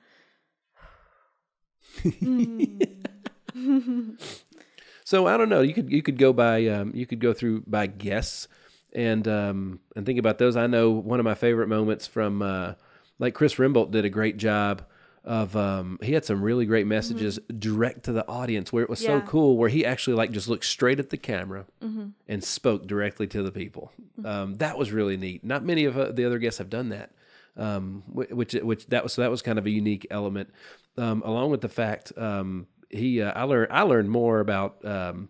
[5.08, 5.62] So I don't know.
[5.62, 8.46] You could you could go by um, you could go through by guests
[8.92, 10.54] and um, and think about those.
[10.54, 12.74] I know one of my favorite moments from uh,
[13.18, 14.84] like Chris Rimbolt did a great job
[15.28, 18.98] of um, he had some really great messages direct to the audience where it was
[18.98, 21.66] so cool where he actually like just looked straight at the camera
[22.26, 23.92] and spoke directly to the people.
[24.24, 25.44] Um, that was really neat.
[25.44, 27.10] Not many of uh, the other guests have done that.
[27.58, 30.48] Um, which which that was so that was kind of a unique element,
[30.96, 35.28] um, along with the fact um, he uh, I learned I learned more about um,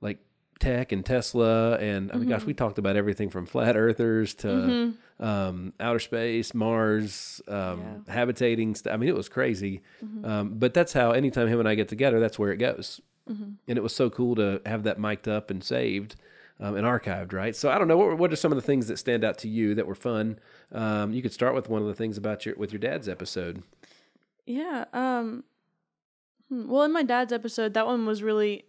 [0.00, 0.18] like
[0.58, 4.48] tech and Tesla and I mean gosh we talked about everything from flat earthers to
[5.18, 9.82] um, outer space Mars um, habitating st- I mean it was crazy.
[10.24, 13.00] Um, but that's how anytime him and I get together that's where it goes.
[13.28, 16.14] And it was so cool to have that mic'd up and saved
[16.60, 17.56] um, and archived right?
[17.56, 19.48] So I don't know what, what are some of the things that stand out to
[19.48, 20.38] you that were fun?
[20.70, 23.62] Um, you could start with one of the things about your with your dad's episode.
[24.44, 24.84] Yeah.
[24.92, 25.44] Um
[26.48, 28.64] hmm, well in my dad's episode that one was really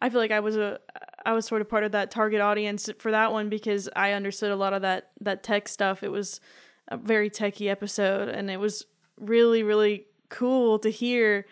[0.00, 0.78] I feel like I was a
[1.24, 4.50] I was sort of part of that target audience for that one because I understood
[4.50, 6.02] a lot of that that tech stuff.
[6.02, 6.40] It was
[6.88, 8.86] a very techy episode and it was
[9.18, 11.46] really really cool to hear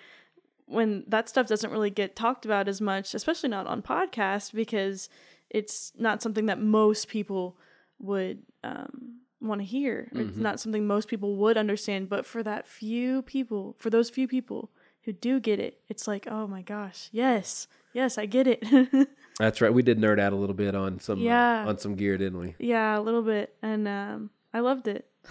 [0.66, 5.08] when that stuff doesn't really get talked about as much, especially not on podcasts because
[5.50, 7.56] it's not something that most people
[7.98, 10.08] would um, want to hear.
[10.14, 12.08] Or It's not something most people would understand.
[12.08, 14.70] But for that few people, for those few people
[15.02, 18.62] who do get it, it's like, oh my gosh, yes, yes, I get it.
[19.40, 22.16] that's right we did nerd out a little bit on some uh, on some gear
[22.16, 25.06] didn't we yeah, a little bit, and um, I loved it.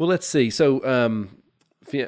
[0.00, 0.48] Well, let's see.
[0.48, 1.42] So, um,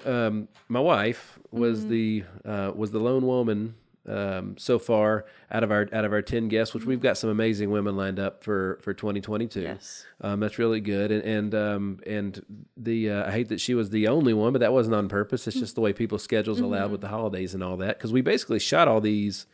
[0.06, 3.74] um, my wife was the uh, was the lone woman
[4.08, 7.28] um, so far out of our out of our ten guests, which we've got some
[7.28, 9.60] amazing women lined up for for 2022.
[9.60, 10.06] Yes.
[10.22, 13.90] Um, that's really good, and and um, and the uh, I hate that she was
[13.90, 15.46] the only one, but that wasn't on purpose.
[15.46, 17.98] It's just the way people's schedules allowed with the holidays and all that.
[17.98, 19.46] Because we basically shot all these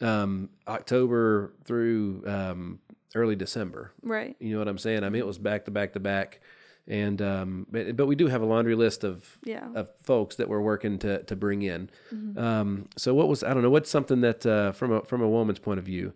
[0.00, 2.78] um, October through um,
[3.14, 3.92] early December.
[4.02, 4.36] Right.
[4.40, 5.04] You know what I'm saying?
[5.04, 6.40] I mean, it was back to back to back,
[6.86, 9.68] and um, but, but we do have a laundry list of Yeah.
[9.74, 11.90] of folks that we're working to to bring in.
[12.36, 15.28] Um, so what was I don't know what's something that uh, from a from a
[15.28, 16.12] woman's point of view,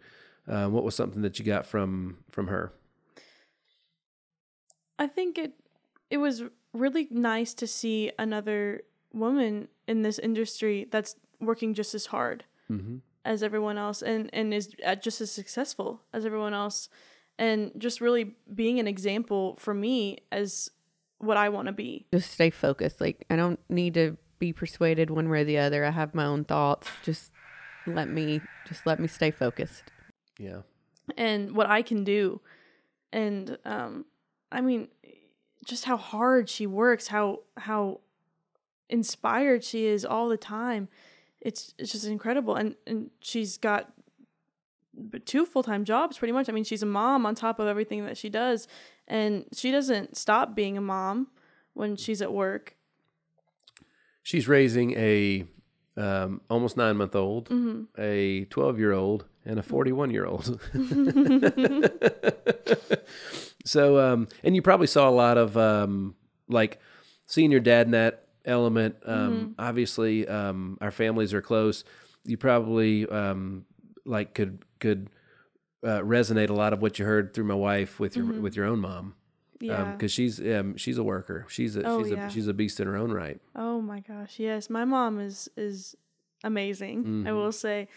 [0.48, 2.72] uh, what was something that you got from from her?
[4.98, 5.52] I think it
[6.10, 8.82] it was really nice to see another
[9.12, 12.96] woman in this industry that's working just as hard Mm-hmm.
[13.24, 16.88] As everyone else and and is uh, just as successful as everyone else
[17.38, 20.70] and just really being an example for me as
[21.18, 22.06] what I want to be.
[22.12, 23.00] Just stay focused.
[23.00, 25.84] Like I don't need to be persuaded one way or the other.
[25.84, 26.88] I have my own thoughts.
[27.02, 27.32] Just
[27.86, 29.84] let me just let me stay focused.
[30.38, 30.62] Yeah.
[31.16, 32.40] and what I can do.
[33.12, 34.04] And um
[34.52, 34.88] I mean
[35.64, 38.00] just how hard she works, how how
[38.90, 40.88] inspired she is all the time.
[41.44, 43.92] It's it's just incredible and and she's got
[45.24, 46.48] two full-time jobs pretty much.
[46.48, 48.66] I mean, she's a mom on top of everything that she does
[49.06, 51.28] and she doesn't stop being a mom
[51.74, 52.76] when she's at work.
[54.22, 55.44] She's raising a
[55.96, 57.52] um, almost nine month old,
[57.98, 60.60] a 12 year old, and a 41 year old.
[63.64, 66.14] so, um, and you probably saw a lot of um,
[66.48, 66.80] like
[67.26, 68.96] seeing your dad in that element.
[69.04, 71.84] Um, Obviously, um, our families are close.
[72.24, 73.64] You probably um,
[74.04, 75.10] like could could
[75.82, 78.66] uh, resonate a lot of what you heard through my wife with your with your
[78.66, 79.14] own mom
[79.60, 79.92] Yeah.
[79.92, 81.44] because she's um, she's a worker.
[81.48, 82.26] She's a Oh, she's yeah.
[82.26, 83.40] a she's a beast in her own right.
[83.54, 84.70] Oh my gosh, yes.
[84.70, 85.94] My mom is is
[86.42, 87.26] amazing.
[87.26, 87.88] I will say.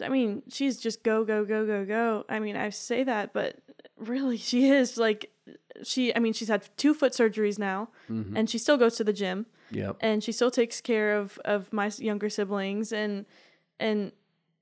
[0.00, 2.24] I mean, she's just go go go go go.
[2.28, 3.56] I mean, I say that, but
[3.98, 5.30] really she is like
[5.82, 9.12] she I mean, she's had two foot surgeries now and she still goes to the
[9.12, 9.96] gym Yep.
[10.00, 13.26] and she still takes care of of my younger siblings and
[13.78, 14.12] and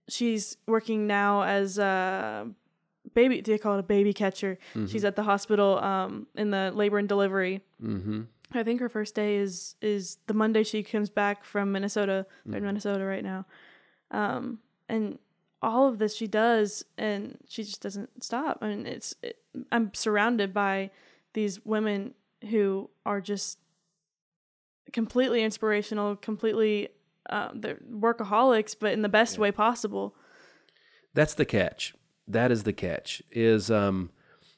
[0.09, 2.48] she's working now as a
[3.14, 4.59] baby Do they call it a baby catcher.
[4.86, 8.22] She's at the hospital um in the labor and delivery Mm-hmm.
[8.52, 12.26] I think her first day is is the Monday she comes back from Minnesota.
[12.46, 13.44] They're in Minnesota right now,
[14.11, 15.18] um, and
[15.61, 18.59] all of this she does, and she just doesn't stop.
[18.62, 19.36] I mean, it's it,
[19.70, 20.90] I'm surrounded by
[21.34, 22.14] these women
[22.48, 23.59] who are just
[24.93, 26.89] completely inspirational, completely
[27.30, 30.14] um, they're workaholics, but in the best way possible.
[31.14, 31.95] That's the catch.
[32.26, 33.22] That is the catch.
[33.30, 34.11] Is um,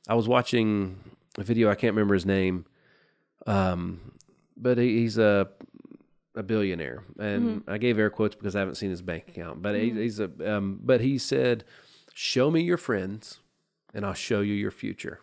[0.09, 0.99] I was watching
[1.39, 1.71] a video.
[1.71, 2.67] I can't remember his name,
[3.47, 4.13] um,
[4.57, 5.49] but he, he's a
[6.37, 9.63] a billionaire, and I gave air quotes because I haven't seen his bank account.
[9.63, 11.65] But he, he's a um, but he said,
[12.15, 13.41] "Show me your friends,
[13.95, 15.21] and I'll show you your future."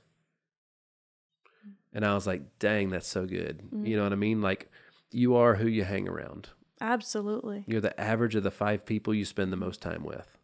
[1.93, 4.41] And I was like, "Dang, that's so good." You know what I mean?
[4.41, 4.69] Like,
[5.11, 6.49] you are who you hang around.
[6.81, 7.63] Absolutely.
[7.67, 10.37] You're the average of the five people you spend the most time with,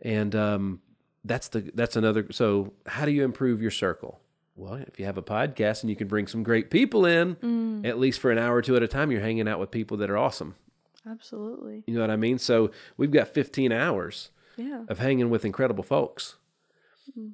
[0.00, 0.80] and um,
[1.24, 2.26] that's the that's another.
[2.30, 4.20] So, how do you improve your circle?
[4.56, 7.98] Well, if you have a podcast and you can bring some great people in, at
[7.98, 10.10] least for an hour or two at a time, you're hanging out with people that
[10.10, 10.56] are awesome.
[11.08, 11.84] Absolutely.
[11.86, 12.38] You know what I mean?
[12.38, 14.84] So we've got 15 hours Yeah.
[14.88, 16.36] of hanging with incredible folks.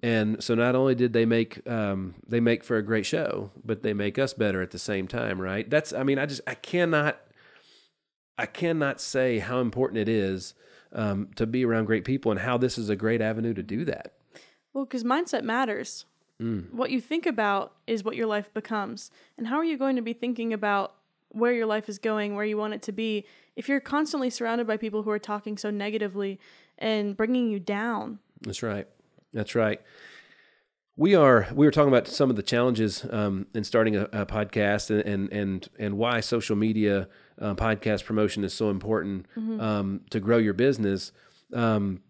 [0.03, 3.83] And so not only did they make um, they make for a great show, but
[3.83, 5.69] they make us better at the same time, right?
[5.69, 7.21] That's I mean I just I cannot
[8.39, 10.55] I cannot say how important it is
[10.93, 13.85] um, to be around great people and how this is a great avenue to do
[13.85, 14.15] that.
[14.73, 16.07] Well, because mindset matters.
[16.73, 19.11] What you think about is what your life becomes.
[19.39, 20.95] And how are you going to be thinking about
[21.29, 23.25] where your life is going, where you want it to be,
[23.57, 26.41] if you're constantly surrounded by people who are talking so negatively
[26.79, 28.19] and bringing you down?
[28.43, 28.87] That's right.
[29.35, 29.81] That's right.
[30.97, 31.49] We are.
[31.53, 35.01] We were talking about some of the challenges um, in starting a, a podcast, and
[35.01, 37.09] and and and why social media
[37.41, 39.27] uh, podcast promotion is so important
[39.61, 41.11] um, to grow your business.
[41.53, 42.01] Um,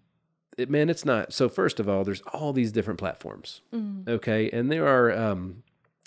[0.58, 1.32] it, man, it's not.
[1.32, 3.62] So first of all, there's all these different platforms.
[4.06, 5.62] Okay, and there are um,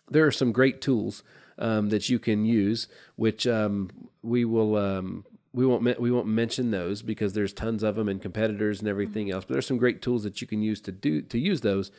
[0.10, 1.24] there are some great tools
[1.58, 3.90] um, that you can use, which um,
[4.22, 5.26] we will um,
[5.58, 9.26] we won't we won't mention those because there's tons of them and competitors and everything
[9.26, 9.36] mm-hmm.
[9.36, 9.46] else.
[9.46, 11.92] But there's some great tools that you can use to do to use those.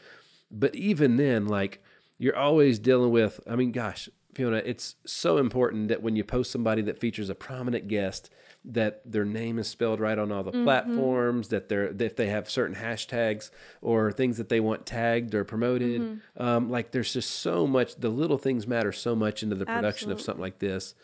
[0.48, 1.82] But even then, like
[2.18, 3.40] you're always dealing with.
[3.50, 7.34] I mean, gosh, Fiona, it's so important that when you post somebody that features a
[7.34, 8.30] prominent guest,
[8.64, 10.62] that their name is spelled right on all the mm-hmm.
[10.62, 11.48] platforms.
[11.48, 13.50] That they're that if they have certain hashtags
[13.82, 16.00] or things that they want tagged or promoted.
[16.00, 16.42] Mm-hmm.
[16.42, 17.96] Um, like there's just so much.
[17.96, 20.94] The little things matter so much into the production of something like this,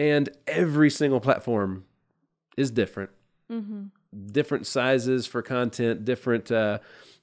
[0.00, 1.84] and every single platform
[2.56, 3.10] is different.
[4.32, 6.50] different sizes for content, different.
[6.50, 6.78] Uh,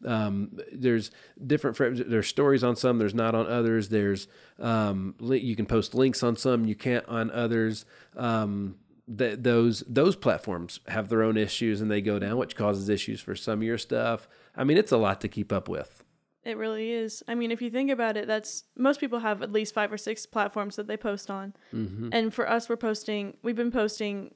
[0.06, 1.10] um, there's
[1.46, 1.76] different.
[2.10, 3.00] There's stories on some.
[3.00, 3.90] There's not on others.
[3.90, 4.28] There's
[4.60, 6.66] um, li- you can post links on some.
[6.66, 7.86] You can't on others.
[8.16, 8.76] Um,
[9.18, 13.20] th- those those platforms have their own issues and they go down, which causes issues
[13.20, 14.28] for some of your stuff.
[14.56, 16.04] I mean, it's a lot to keep up with.
[16.48, 17.24] It really is.
[17.28, 19.98] I mean, if you think about it, that's most people have at least five or
[19.98, 21.54] six platforms that they post on.
[21.74, 24.34] And for us, we're posting, we've been posting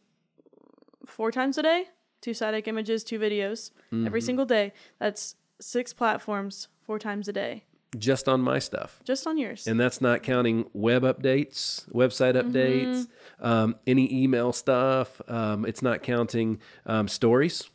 [1.05, 1.85] four times a day
[2.21, 3.71] two static images, two videos
[4.05, 4.73] every single day.
[4.99, 7.63] That's six platforms, four times a day,
[7.97, 8.99] Just on my stuff.
[9.03, 9.65] just on yours.
[9.67, 13.07] and that's not counting web updates, website updates,
[13.39, 15.21] um, any email stuff.
[15.27, 17.69] Um, it's not counting um, stories.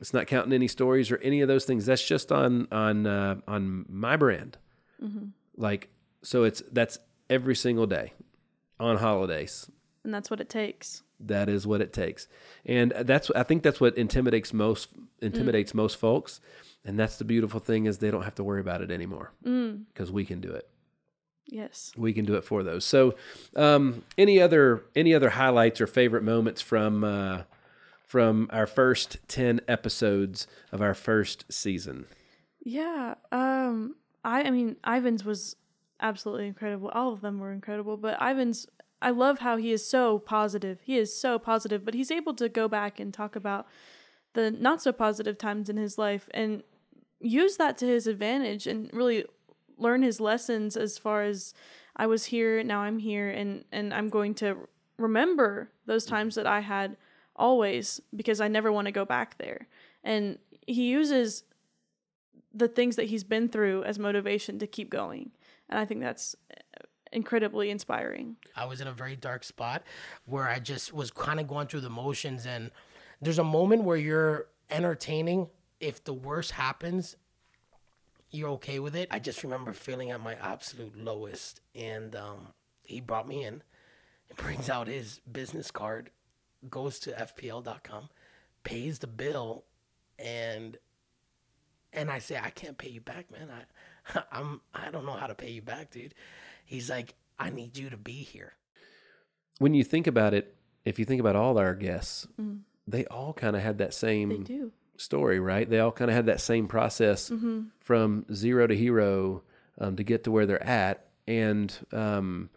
[0.00, 1.86] It's not counting any stories or any of those things.
[1.86, 4.56] That's just on on uh, on my brand.
[5.56, 5.88] Like
[6.22, 6.98] so, it's that's
[7.28, 8.12] every single day
[8.78, 9.70] on holidays.
[10.04, 11.02] and that's what it takes.
[11.20, 12.28] That is what it takes,
[12.64, 14.88] and that's I think that's what intimidates most
[15.20, 16.40] intimidates most folks.
[16.84, 19.32] And that's the beautiful thing is they don't have to worry about it anymore
[19.92, 20.68] because we can do it
[21.50, 21.92] Yes.
[21.96, 22.84] we can do it for those.
[22.84, 23.16] So,
[23.56, 27.42] um, any other any other highlights or favorite moments from uh,
[28.08, 32.06] from our first ten episodes of our first season?
[32.64, 33.14] Yeah.
[33.30, 33.94] Um
[34.24, 35.54] I I mean Ivan's was
[36.00, 36.88] absolutely incredible.
[36.88, 38.66] All of them were incredible, but Ivan's
[39.00, 40.80] I love how he is so positive.
[40.82, 43.66] He is so positive, but he's able to go back and talk about
[44.32, 46.62] the not so positive times in his life and
[47.20, 49.24] use that to his advantage and really
[49.76, 51.54] learn his lessons as far as
[51.96, 56.46] I was here, now I'm here and and I'm going to remember those times that
[56.46, 56.96] I had
[57.38, 59.68] always because I never want to go back there.
[60.04, 61.44] And he uses
[62.52, 65.30] the things that he's been through as motivation to keep going.
[65.68, 66.34] And I think that's
[67.12, 68.36] incredibly inspiring.
[68.56, 69.82] I was in a very dark spot
[70.26, 72.46] where I just was kind of going through the motions.
[72.46, 72.70] And
[73.20, 75.48] there's a moment where you're entertaining.
[75.80, 77.16] If the worst happens,
[78.30, 79.08] you're okay with it.
[79.10, 81.60] I just remember feeling at my absolute lowest.
[81.74, 82.48] And um,
[82.82, 83.62] he brought me in
[84.28, 86.10] and brings out his business card,
[86.68, 88.08] goes to FPL.com,
[88.64, 89.64] pays the bill,
[90.18, 90.76] and
[91.92, 93.48] and I say, I can't pay you back, man.
[93.50, 96.14] I I'm I don't know how to pay you back, dude.
[96.64, 98.54] He's like, I need you to be here.
[99.58, 100.54] When you think about it,
[100.84, 102.26] if you think about all our guests,
[102.86, 104.72] they all kind of had that same They do.
[104.96, 105.68] story, right?
[105.68, 107.30] They all kind of had that same process
[107.80, 109.42] from zero to hero
[109.78, 112.50] um, to get to where they're at, and um,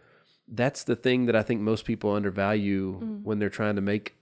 [0.52, 2.93] that's the thing that I think most people undervalue
[3.24, 4.16] when they're trying to make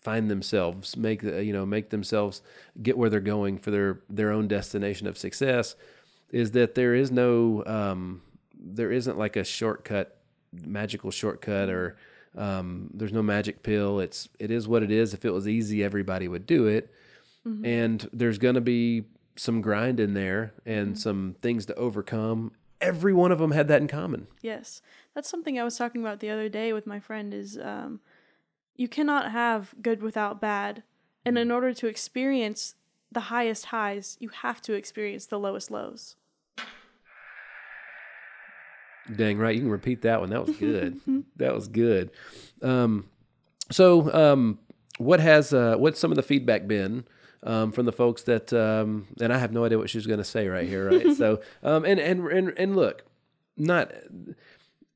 [0.00, 2.42] find themselves, make the- you know, make themselves
[2.82, 5.74] get where they're going for their their own destination of success.
[6.32, 8.22] Is that there is no um,
[8.58, 10.18] there isn't like a shortcut,
[10.64, 11.96] magical shortcut or
[12.36, 13.98] um, there's no magic pill.
[14.00, 15.14] It's it is what it is.
[15.14, 16.92] If it was easy, everybody would do it
[17.64, 19.04] and there's going to be
[19.36, 22.50] some grind in there and some things to overcome.
[22.86, 24.28] Every one of them had that in common.
[24.42, 24.80] Yes.
[25.12, 28.00] That's something I was talking about the other day with my friend is um,
[28.76, 30.84] you cannot have good without bad.
[31.24, 32.76] And in order to experience
[33.10, 36.14] the highest highs, you have to experience the lowest lows.
[39.14, 40.30] Dang right, you can repeat that one.
[40.30, 41.00] That was good.
[41.36, 42.10] that was good.
[42.62, 43.08] Um,
[43.70, 44.58] so, um,
[44.98, 47.04] what has uh, what's some of the feedback been
[47.46, 48.52] um, from the folks that?
[48.52, 50.90] Um, and I have no idea what she's going to say right here.
[50.90, 51.16] Right.
[51.16, 53.04] so, um, and and and and look,
[53.56, 53.92] not.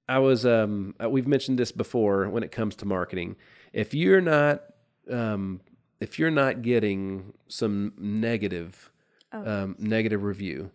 [0.08, 0.44] I was.
[0.44, 3.36] Um, we've mentioned this before when it comes to marketing.
[3.72, 4.64] If you're not,
[5.10, 5.60] um,
[6.00, 8.90] if you're not getting some negative,
[9.32, 10.72] um, negative review,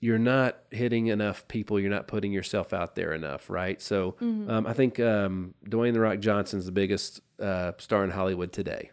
[0.00, 1.80] you're not hitting enough people.
[1.80, 3.80] You're not putting yourself out there enough, right?
[3.80, 4.16] So
[4.50, 8.90] um, I think um, Dwayne the Rock Johnson's the biggest uh, star in Hollywood today,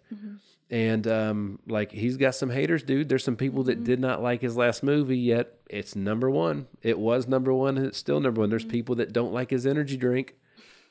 [0.71, 3.09] and um, like he's got some haters, dude.
[3.09, 6.67] There's some people that did not like his last movie, yet it's number one.
[6.81, 8.49] It was number one, and it's still number one.
[8.49, 10.35] There's people that don't like his energy drink.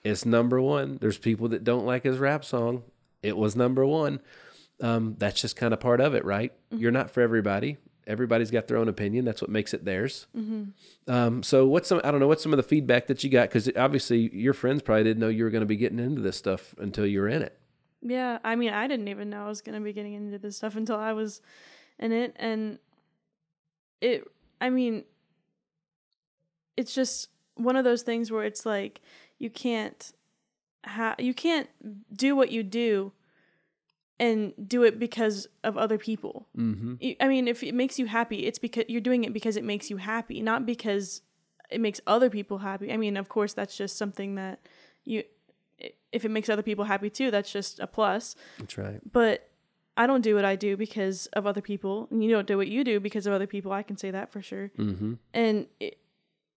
[0.05, 0.99] It's number one.
[1.01, 2.83] There's people that don't like his rap song.
[3.22, 4.20] It was number one.
[4.83, 6.53] Um, that's just kind of part of it, right?
[6.70, 7.78] You're not for everybody.
[8.07, 9.24] Everybody's got their own opinion.
[9.24, 10.26] That's what makes it theirs.
[11.07, 12.01] Um, so what's some?
[12.03, 12.28] I don't know.
[12.28, 13.49] What's some of the feedback that you got?
[13.49, 16.37] Because obviously your friends probably didn't know you were going to be getting into this
[16.37, 17.59] stuff until you were in it.
[18.03, 20.57] Yeah, I mean, I didn't even know I was going to be getting into this
[20.57, 21.42] stuff until I was
[21.98, 22.34] in it.
[22.36, 22.78] And
[24.01, 24.26] it,
[24.61, 25.05] I mean,
[26.76, 29.01] it's just one of those things where it's like
[29.38, 30.12] you can't
[30.84, 31.68] ha- you can't
[32.12, 33.12] do what you do
[34.18, 36.46] and do it because of other people.
[36.57, 36.94] Mm-hmm.
[37.20, 39.90] I mean, if it makes you happy, it's because you're doing it because it makes
[39.90, 41.22] you happy, not because
[41.70, 42.92] it makes other people happy.
[42.92, 44.61] I mean, of course, that's just something that
[45.05, 45.24] you,
[46.12, 48.35] if it makes other people happy too, that's just a plus.
[48.59, 49.01] That's right.
[49.11, 49.49] But
[49.97, 52.68] I don't do what I do because of other people, and you don't do what
[52.68, 53.72] you do because of other people.
[53.72, 54.70] I can say that for sure.
[54.78, 55.14] Mm-hmm.
[55.35, 55.66] And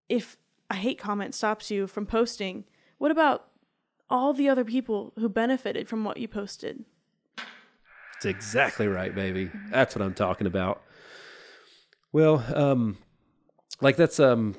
[0.10, 0.38] if
[0.70, 2.66] a hate comment stops you from posting,
[2.98, 3.48] what about
[4.10, 6.86] all the other people who benefited from what you posted?
[7.36, 9.52] That's exactly right, baby.
[9.72, 10.82] That's what I'm talking about.
[12.12, 12.98] Well, um,
[13.82, 14.56] like that's um,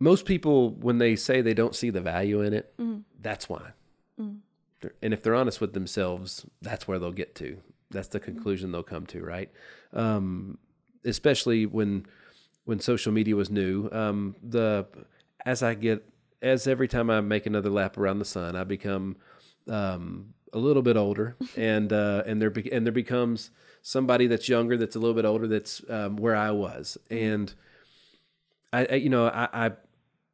[0.00, 2.74] most people when they say they don't see the value in it,
[3.20, 3.72] that's why.
[4.80, 7.58] They're- And if they're honest with themselves, that's where they'll get to.
[7.90, 9.50] That's the conclusion they'll come to, right?
[9.92, 10.58] Um,
[11.04, 12.06] especially when
[12.64, 13.88] when social media was new.
[13.90, 14.86] Um, the
[15.44, 16.04] as I get
[16.42, 19.16] as every time I make another lap around the sun, I become
[19.68, 23.50] um, a little bit older, and uh, and there be- and there becomes
[23.82, 27.52] somebody that's younger, that's a little bit older, that's um, where I was, and
[28.72, 29.72] I, I you know I, I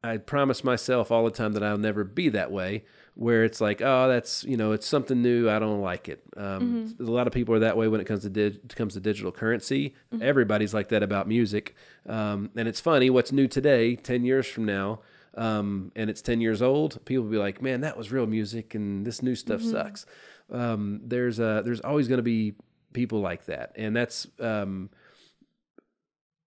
[0.02, 2.84] I promise myself all the time that I'll never be that way.
[3.18, 5.48] Where it's like, oh, that's you know, it's something new.
[5.48, 6.22] I don't like it.
[6.36, 9.00] Um, A lot of people are that way when it comes to dig- comes to
[9.00, 9.94] digital currency.
[10.20, 11.74] Everybody's like that about music,
[12.06, 13.08] um, and it's funny.
[13.08, 15.00] What's new today, ten years from now,
[15.34, 18.74] um, and it's ten years old, people will be like, man, that was real music,
[18.74, 20.04] and this new stuff sucks.
[20.52, 22.54] Um, there's uh, there's always going to be
[22.92, 24.90] people like that, and that's um,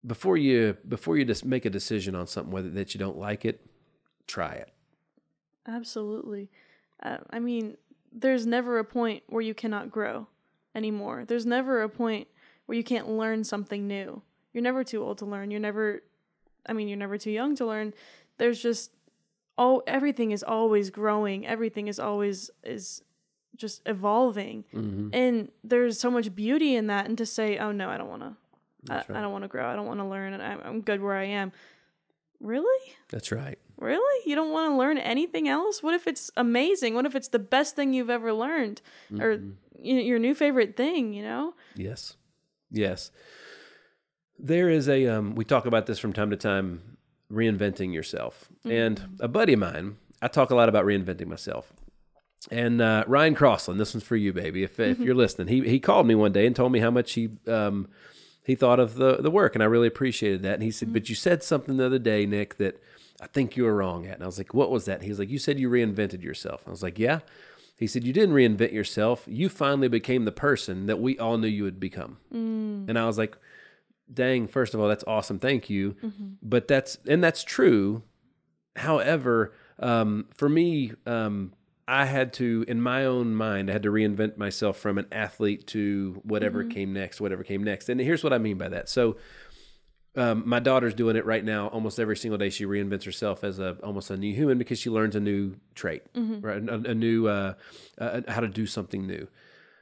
[0.06, 3.44] before you before you just make a decision on something whether that you don't like
[3.44, 3.60] it,
[4.26, 4.70] try it.
[5.66, 6.50] Absolutely.
[7.02, 7.76] Uh, I mean,
[8.12, 10.26] there's never a point where you cannot grow
[10.74, 11.24] anymore.
[11.26, 12.28] There's never a point
[12.66, 14.22] where you can't learn something new.
[14.52, 15.50] You're never too old to learn.
[15.50, 16.02] You're never,
[16.66, 17.92] I mean, you're never too young to learn.
[18.38, 18.90] There's just,
[19.58, 21.46] oh, everything is always growing.
[21.46, 23.02] Everything is always is
[23.56, 24.64] just evolving,
[25.14, 27.06] and there's so much beauty in that.
[27.06, 28.36] And to say, oh no, I don't want to,
[28.92, 29.68] I, I don't want to grow.
[29.70, 31.52] I don't want to learn, and I'm, I'm good where I am.
[32.40, 32.92] Really?
[33.10, 33.58] That's right.
[33.78, 34.22] Really?
[34.28, 35.82] You don't want to learn anything else?
[35.82, 36.94] What if it's amazing?
[36.94, 38.80] What if it's the best thing you've ever learned
[39.20, 39.40] or
[39.80, 41.54] you know, your new favorite thing, you know?
[41.74, 42.16] Yes.
[42.70, 43.10] Yes.
[44.38, 46.96] There is a um we talk about this from time to time
[47.32, 48.48] reinventing yourself.
[48.64, 51.72] And a buddy of mine, I talk a lot about reinventing myself.
[52.50, 54.64] And uh, Ryan Crossland, this one's for you, baby.
[54.64, 57.12] If if you're listening, he he called me one day and told me how much
[57.12, 57.88] he um
[58.44, 60.54] he thought of the the work, and I really appreciated that.
[60.54, 62.82] And he said, "But you said something the other day, Nick, that
[63.24, 65.18] I think you were wrong at." And I was like, "What was that?" He was
[65.18, 67.20] like, "You said you reinvented yourself." I was like, "Yeah."
[67.76, 69.24] He said, "You didn't reinvent yourself.
[69.26, 72.18] You finally became the person that we all knew you would become."
[72.88, 73.36] And I was like,
[74.12, 74.46] "Dang!
[74.46, 75.38] First of all, that's awesome.
[75.38, 75.96] Thank you."
[76.42, 78.02] But that's and that's true.
[78.76, 81.52] However, um, for me, um,
[81.86, 85.66] I had to, in my own mind, I had to reinvent myself from an athlete
[85.68, 87.88] to whatever came next, whatever came next.
[87.88, 88.88] And here's what I mean by that.
[88.88, 89.16] So,
[90.16, 91.68] um, my daughter's doing it right now.
[91.68, 94.90] Almost every single day, she reinvents herself as a almost a new human because she
[94.90, 96.02] learns a new trait,
[96.40, 96.62] right?
[96.68, 97.54] A, a new uh,
[97.98, 99.26] uh, how to do something new.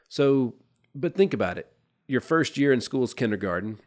[0.08, 0.54] So,
[0.94, 1.72] but think about it.
[2.06, 3.78] Your first year in school is kindergarten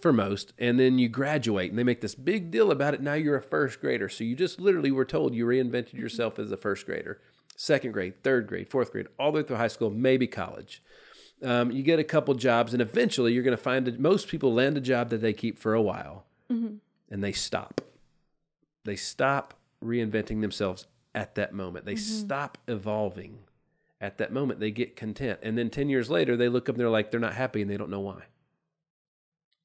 [0.00, 3.00] for most, and then you graduate, and they make this big deal about it.
[3.00, 6.50] Now you're a first grader, so you just literally were told you reinvented yourself as
[6.50, 7.20] a first grader.
[7.56, 10.82] Second grade, third grade, fourth grade, all the way through high school, maybe college.
[11.42, 14.54] Um, you get a couple jobs, and eventually you're going to find that most people
[14.54, 16.76] land a job that they keep for a while, mm-hmm.
[17.10, 17.80] and they stop.
[18.84, 21.84] They stop reinventing themselves at that moment.
[21.84, 22.20] They mm-hmm.
[22.20, 23.38] stop evolving
[24.00, 24.60] at that moment.
[24.60, 27.20] They get content, and then ten years later, they look up and they're like they're
[27.20, 28.22] not happy, and they don't know why.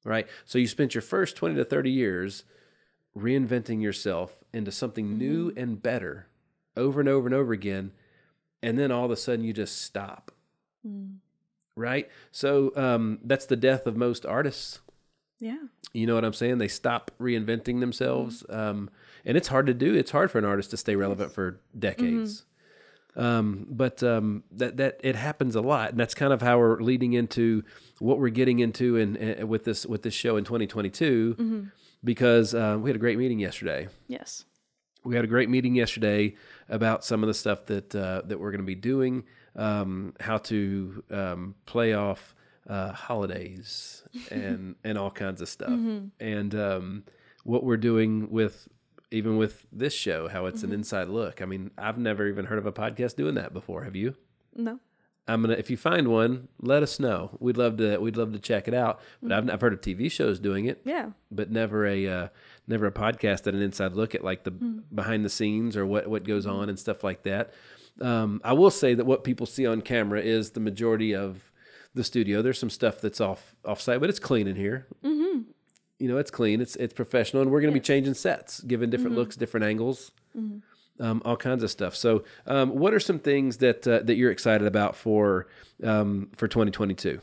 [0.04, 0.26] Right.
[0.44, 2.44] So you spent your first twenty to thirty years
[3.16, 5.18] reinventing yourself into something mm-hmm.
[5.18, 6.28] new and better
[6.76, 7.92] over and over and over again,
[8.62, 10.32] and then all of a sudden you just stop
[10.86, 11.16] mm.
[11.78, 12.08] Right?
[12.32, 14.80] So um, that's the death of most artists.
[15.40, 15.56] Yeah.
[15.92, 16.58] You know what I'm saying?
[16.58, 18.90] They stop reinventing themselves, um,
[19.24, 19.94] and it's hard to do.
[19.94, 22.44] It's hard for an artist to stay relevant for decades.
[23.16, 26.80] Um, but um, that that it happens a lot, and that's kind of how we're
[26.80, 27.64] leading into
[27.98, 31.68] what we're getting into in, in with this with this show in 2022.
[32.04, 34.44] Because uh, we had a great meeting yesterday Yes.
[35.04, 36.36] we had a great meeting yesterday
[36.68, 39.24] about some of the stuff that uh, that we're going to be doing,
[39.58, 42.34] um, how to um, play off
[42.66, 45.78] uh, holidays and and all kinds of stuff,
[46.20, 47.04] and um,
[47.44, 48.68] what we're doing with
[49.10, 51.40] even with this show, how it's an inside look.
[51.40, 53.84] I mean, I've never even heard of a podcast doing that before.
[53.84, 54.14] Have you?
[54.54, 54.78] No.
[55.26, 57.36] I'm gonna if you find one, let us know.
[57.38, 59.00] We'd love to we'd love to check it out.
[59.22, 61.10] But I've I've heard of TV shows doing it Yeah.
[61.30, 62.28] but never a uh,
[62.66, 66.06] never a podcast at an inside look at like the behind the scenes or what
[66.06, 67.52] what goes on and stuff like that.
[68.00, 71.50] Um, I will say that what people see on camera is the majority of
[71.94, 72.42] the studio.
[72.42, 74.86] There's some stuff that's off off site, but it's clean in here.
[75.04, 75.42] Mm-hmm.
[75.98, 76.60] You know, it's clean.
[76.60, 80.12] It's it's professional, and we're going to be changing sets, giving different looks, different angles.
[81.00, 81.94] um, all kinds of stuff.
[81.94, 85.48] So, um, what are some things that uh, that you're excited about for
[85.82, 87.20] um, for 2022?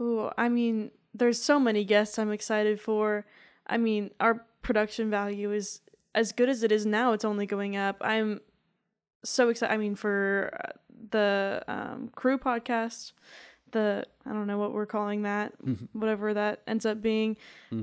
[0.00, 3.26] Ooh, I mean, there's so many guests I'm excited for.
[3.66, 5.80] I mean, our production value is
[6.14, 7.12] as good as it is now.
[7.12, 7.96] It's only going up.
[8.00, 8.40] I'm
[9.24, 9.72] so excited.
[9.72, 10.68] I mean, for uh,
[11.10, 13.12] the um, crew podcast,
[13.72, 15.52] the I don't know what we're calling that,
[15.92, 17.36] whatever that ends up being.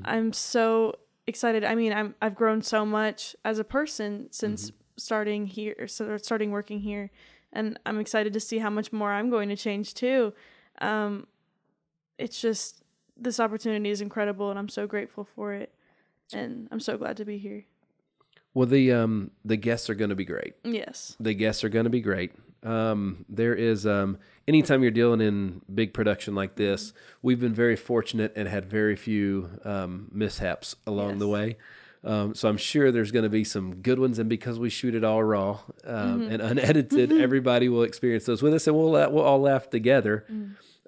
[0.06, 1.64] I'm so excited.
[1.64, 6.52] I mean, I'm I've grown so much as a person since starting here, so starting
[6.52, 7.12] working here,
[7.54, 10.34] and I'm excited to see how much more I'm going to change too.
[10.82, 11.28] Um,
[12.18, 12.82] it's just
[13.16, 15.74] this opportunity is incredible, and I'm so grateful for it,
[16.34, 17.66] and I'm so glad to be here.
[18.58, 20.56] Well, the um, the guests are going to be great.
[20.64, 21.16] Yes.
[21.20, 22.32] The guests are going to be great.
[22.64, 26.92] Um, there is um, anytime you're dealing in big production like this,
[27.22, 31.58] we've been very fortunate and had very few um, mishaps along the way.
[32.04, 34.96] Um, so I'm sure there's going to be some good ones, and because we shoot
[34.96, 39.10] it all raw um, and unedited, everybody will experience those with us, and we'll la-
[39.10, 40.26] we'll all laugh together.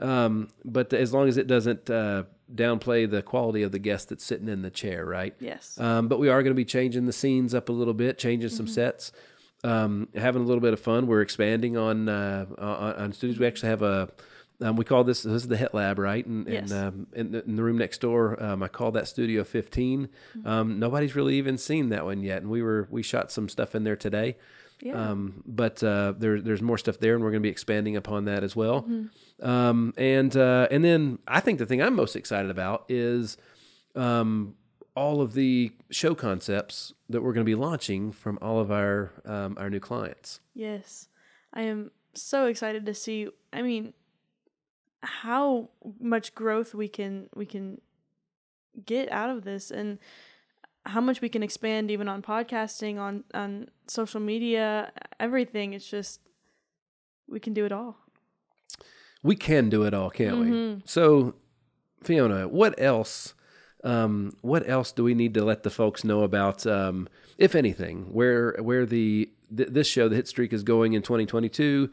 [0.02, 2.24] Um, but as long as it doesn't uh,
[2.54, 5.36] downplay the quality of the guest that's sitting in the chair, right?
[5.40, 5.80] Yes.
[5.80, 8.50] Um, but we are going to be changing the scenes up a little bit, changing
[8.50, 9.12] some sets,
[9.64, 11.08] um, having a little bit of fun.
[11.08, 13.40] We're expanding on uh, on, on studios.
[13.40, 14.10] We actually have a
[14.62, 16.26] um, we call this this is the Hit Lab, right?
[16.26, 16.72] And, Yes.
[16.72, 20.10] and um, in, the, in the room next door, um, I call that Studio 15.
[20.46, 23.74] Um, nobody's really even seen that one yet, and we were we shot some stuff
[23.76, 24.36] in there today.
[24.82, 24.94] Yeah.
[24.94, 28.26] Um, but uh, there, there's more stuff there, and we're going to be expanding upon
[28.26, 28.88] that as well.
[29.42, 33.38] Um, and uh, and then I think the thing I'm most excited about is
[33.96, 34.56] um,
[34.96, 39.12] all of the show concepts that we're going to be launching from all of our
[39.26, 40.40] um, our new clients.
[40.54, 41.08] Yes.
[41.54, 43.94] I am so excited to see I mean
[45.02, 45.70] how
[46.00, 47.82] much growth we can we can
[48.86, 50.00] get out of this and
[50.86, 56.22] how much we can expand even on podcasting on on social media everything it's just
[57.30, 57.98] we can do it all.
[59.24, 60.82] We can do it all, can't we?
[60.86, 61.36] So,
[62.04, 63.34] Fiona, what else?
[63.84, 67.08] Um, what else do we need to let the folks know about, um,
[67.38, 71.90] if anything, where where the th- this show, the Hit Streak, is going in 2022?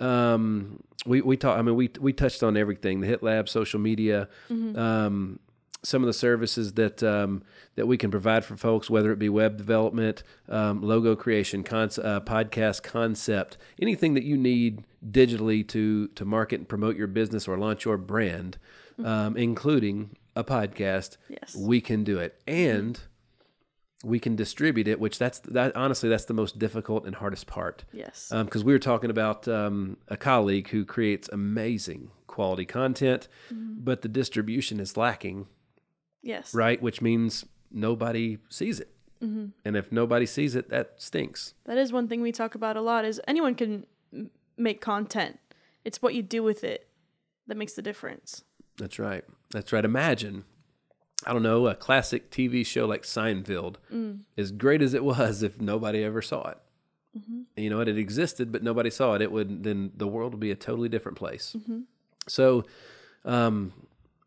[0.00, 1.58] Um, we we talk.
[1.58, 5.38] I mean, we we touched on everything: the Hit Lab, social media, um,
[5.82, 7.42] some of the services that um,
[7.76, 12.20] that we can provide for folks, whether it be web development, um, logo creation, uh,
[12.20, 17.56] podcast concept, anything that you need digitally to to market and promote your business or
[17.56, 18.58] launch your brand,
[19.04, 21.16] um, including a podcast.
[21.28, 21.56] Yes.
[21.56, 23.00] we can do it, and
[24.04, 24.98] we can distribute it.
[25.00, 28.32] Which that's that honestly that's the most difficult and hardest part Yes.
[28.32, 34.08] because we were talking about um, a colleague who creates amazing quality content, but the
[34.08, 35.46] distribution is lacking,
[36.22, 36.54] yes.
[36.54, 36.80] right?
[36.80, 38.90] Which means nobody sees it,
[39.22, 39.46] mm-hmm.
[39.64, 41.54] and if nobody sees it, that stinks.
[41.64, 45.38] That is one thing we talk about a lot is anyone can m- make content.
[45.84, 46.88] It's what you do with it
[47.46, 48.44] that makes the difference.
[48.76, 49.24] That's right.
[49.50, 49.84] That's right.
[49.84, 50.44] Imagine,
[51.26, 54.20] I don't know, a classic TV show like Seinfeld, mm.
[54.36, 56.58] as great as it was, if nobody ever saw it.
[57.18, 57.40] Mm-hmm.
[57.56, 59.22] You know, it had existed, but nobody saw it.
[59.22, 61.56] It would then the world would be a totally different place.
[61.58, 61.80] Mm-hmm.
[62.28, 62.64] So,
[63.24, 63.72] um,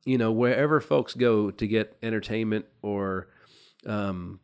[0.05, 3.27] you know, wherever folks go to get entertainment or
[3.85, 4.39] um,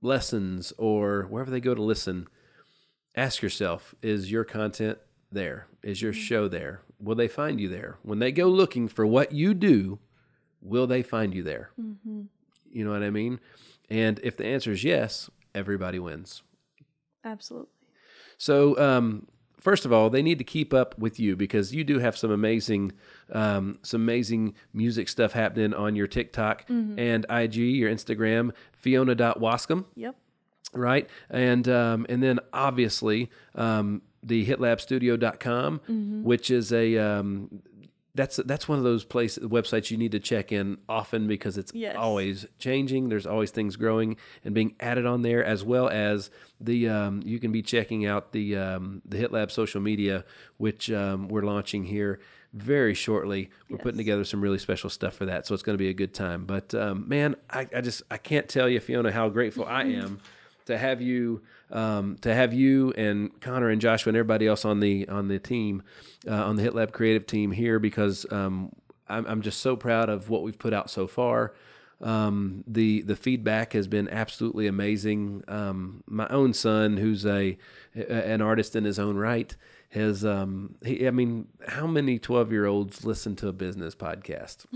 [0.00, 2.28] lessons or wherever they go to listen,
[3.14, 4.98] ask yourself: Is your content
[5.30, 5.66] there?
[5.82, 6.82] Is your show there?
[6.98, 7.98] Will they find you there?
[8.02, 9.98] When they go looking for what you do,
[10.60, 11.70] will they find you there?
[12.70, 13.40] You know what I mean?
[13.90, 16.42] And if the answer is yes, everybody wins.
[17.24, 17.68] Absolutely.
[18.38, 19.26] So, um,
[19.62, 22.30] first of all, they need to keep up with you because you do have some
[22.30, 22.92] amazing,
[23.32, 30.16] um, some amazing music stuff happening on your TikTok and IG, your Instagram, Fiona.wascom Yep.
[30.74, 31.08] right?
[31.30, 37.62] And um, and then obviously um, the hitlabstudio.com, which is a um,
[38.14, 41.72] that's that's one of those places websites you need to check in often because it's
[41.74, 41.96] Yes.
[41.98, 43.08] always changing.
[43.08, 46.30] There's always things growing and being added on there, as well as
[46.60, 50.24] the um, you can be checking out the um, the HitLab social media,
[50.58, 52.20] which um, we're launching here
[52.52, 53.48] very shortly.
[53.70, 55.94] We're putting together some really special stuff for that, so it's going to be a
[55.94, 56.44] good time.
[56.44, 60.20] But um, man, I, I just I can't tell you, Fiona, how grateful I am
[60.66, 64.80] to have you um, to have you and Connor and Joshua and everybody else on
[64.80, 65.82] the on the team
[66.28, 68.72] uh, on the HitLab creative team here because um,
[69.08, 71.54] I'm, I'm just so proud of what we've put out so far.
[72.00, 75.44] Um, the the feedback has been absolutely amazing.
[75.46, 77.56] Um, my own son, who's a,
[77.94, 79.54] a an artist in his own right,
[79.90, 84.66] has um, he, I mean, how many twelve year olds listen to a business podcast?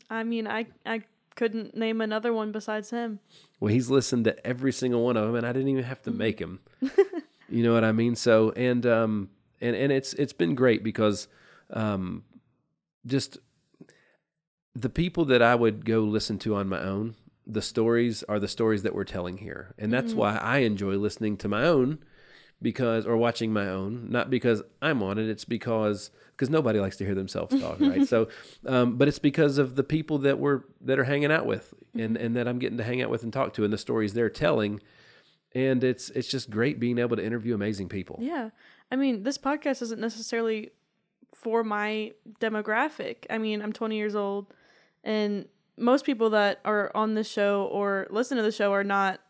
[0.10, 1.02] I mean, I I
[1.36, 3.20] couldn't name another one besides him.
[3.60, 6.10] Well, he's listened to every single one of them, and I didn't even have to
[6.10, 6.60] make him.
[7.48, 8.16] You know what I mean?
[8.16, 9.30] So and um
[9.60, 11.28] and and it's it's been great because
[11.70, 12.24] um
[13.06, 13.38] just
[14.74, 17.14] the people that I would go listen to on my own,
[17.46, 19.74] the stories are the stories that we're telling here.
[19.78, 21.98] And that's why I enjoy listening to my own
[22.60, 26.96] because or watching my own, not because I'm on it, it's because because nobody likes
[26.98, 28.06] to hear themselves talk, right?
[28.12, 28.28] So
[28.66, 32.16] um but it's because of the people that we're that are hanging out with and
[32.16, 34.30] and that I'm getting to hang out with and talk to and the stories they're
[34.30, 34.80] telling
[35.56, 38.18] and it's it's just great being able to interview amazing people.
[38.20, 38.50] Yeah.
[38.92, 40.70] I mean, this podcast isn't necessarily
[41.34, 43.24] for my demographic.
[43.30, 44.52] I mean, I'm 20 years old,
[45.02, 45.46] and
[45.76, 49.20] most people that are on this show or listen to the show are not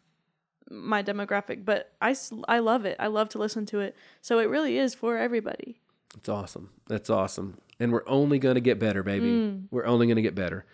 [0.69, 2.17] my demographic, but I,
[2.49, 2.97] I love it.
[2.99, 3.95] I love to listen to it.
[4.21, 5.81] So it really is for everybody.
[6.17, 6.71] It's awesome.
[6.87, 7.59] That's awesome.
[7.79, 9.61] And we're only going to get better, baby.
[9.71, 10.65] We're only going to get better.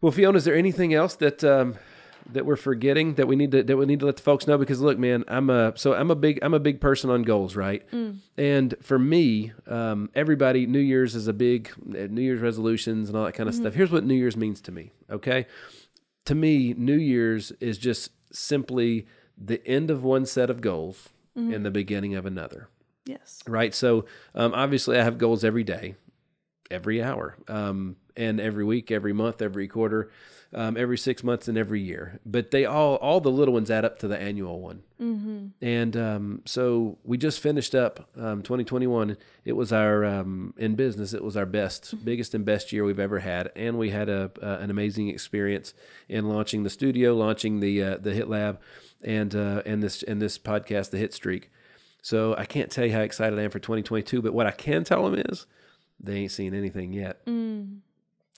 [0.00, 1.74] Well, Fiona, is there anything else that um,
[2.32, 4.56] that we're forgetting that we need to that we need to let the folks know?
[4.58, 7.56] Because look, man, I'm a so I'm a big I'm a big person on goals,
[7.56, 7.82] right?
[8.36, 13.18] And for me, um, everybody, New Year's is a big uh, New Year's resolutions and
[13.18, 13.74] all that kind of stuff.
[13.74, 14.92] Here's what New Year's means to me.
[15.10, 15.46] Okay,
[16.26, 19.06] to me, New Year's is just simply
[19.36, 22.68] the end of one set of goals and the beginning of another
[23.06, 23.42] Yes.
[23.46, 23.74] right?
[23.74, 25.94] So um, obviously, I have goals every day,
[26.70, 30.10] every hour, um, and every week, every month, every quarter,
[30.54, 32.20] um, every six months, and every year.
[32.24, 34.84] But they all, all the little ones add up to the annual one.
[35.00, 35.46] Mm-hmm.
[35.60, 39.16] And um, so we just finished up um, 2021.
[39.44, 41.12] It was our um, in business.
[41.12, 44.30] It was our best, biggest, and best year we've ever had, and we had a
[44.40, 45.74] uh, an amazing experience
[46.08, 48.60] in launching the studio, launching the uh, the Hit Lab,
[49.02, 51.50] and uh, and this and this podcast, the Hit Streak.
[52.04, 54.84] So I can't tell you how excited I am for 2022, but what I can
[54.84, 55.46] tell them is
[55.98, 57.22] they ain't seen anything yet.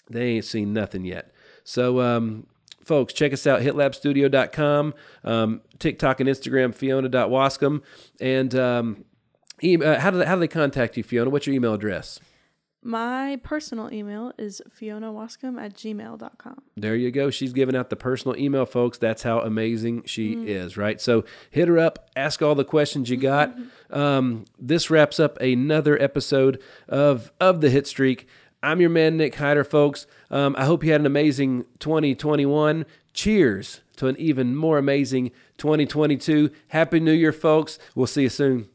[0.08, 1.32] They ain't seen nothing yet.
[1.64, 2.46] So, um,
[2.84, 4.94] folks, check us out, hitlabstudio.com,
[5.24, 7.82] um, TikTok and Instagram, fiona.wascom.
[8.20, 9.04] And um,
[9.60, 11.28] e- uh, how, do they, how do they contact you, Fiona?
[11.28, 12.20] What's your email address?
[12.86, 16.62] My personal email is fionawascom at gmail.com.
[16.76, 17.30] There you go.
[17.30, 18.96] She's giving out the personal email, folks.
[18.96, 21.00] That's how amazing she is, right?
[21.00, 23.52] So hit her up, ask all the questions you got.
[23.90, 28.28] Um, this wraps up another episode of of the Hit Streak.
[28.62, 30.06] I'm your man, Nick Hyder, folks.
[30.30, 32.86] Um, I hope you had an amazing 2021.
[33.12, 36.50] Cheers to an even more amazing 2022.
[36.68, 37.80] Happy New Year, folks.
[37.96, 38.68] We'll see you soon.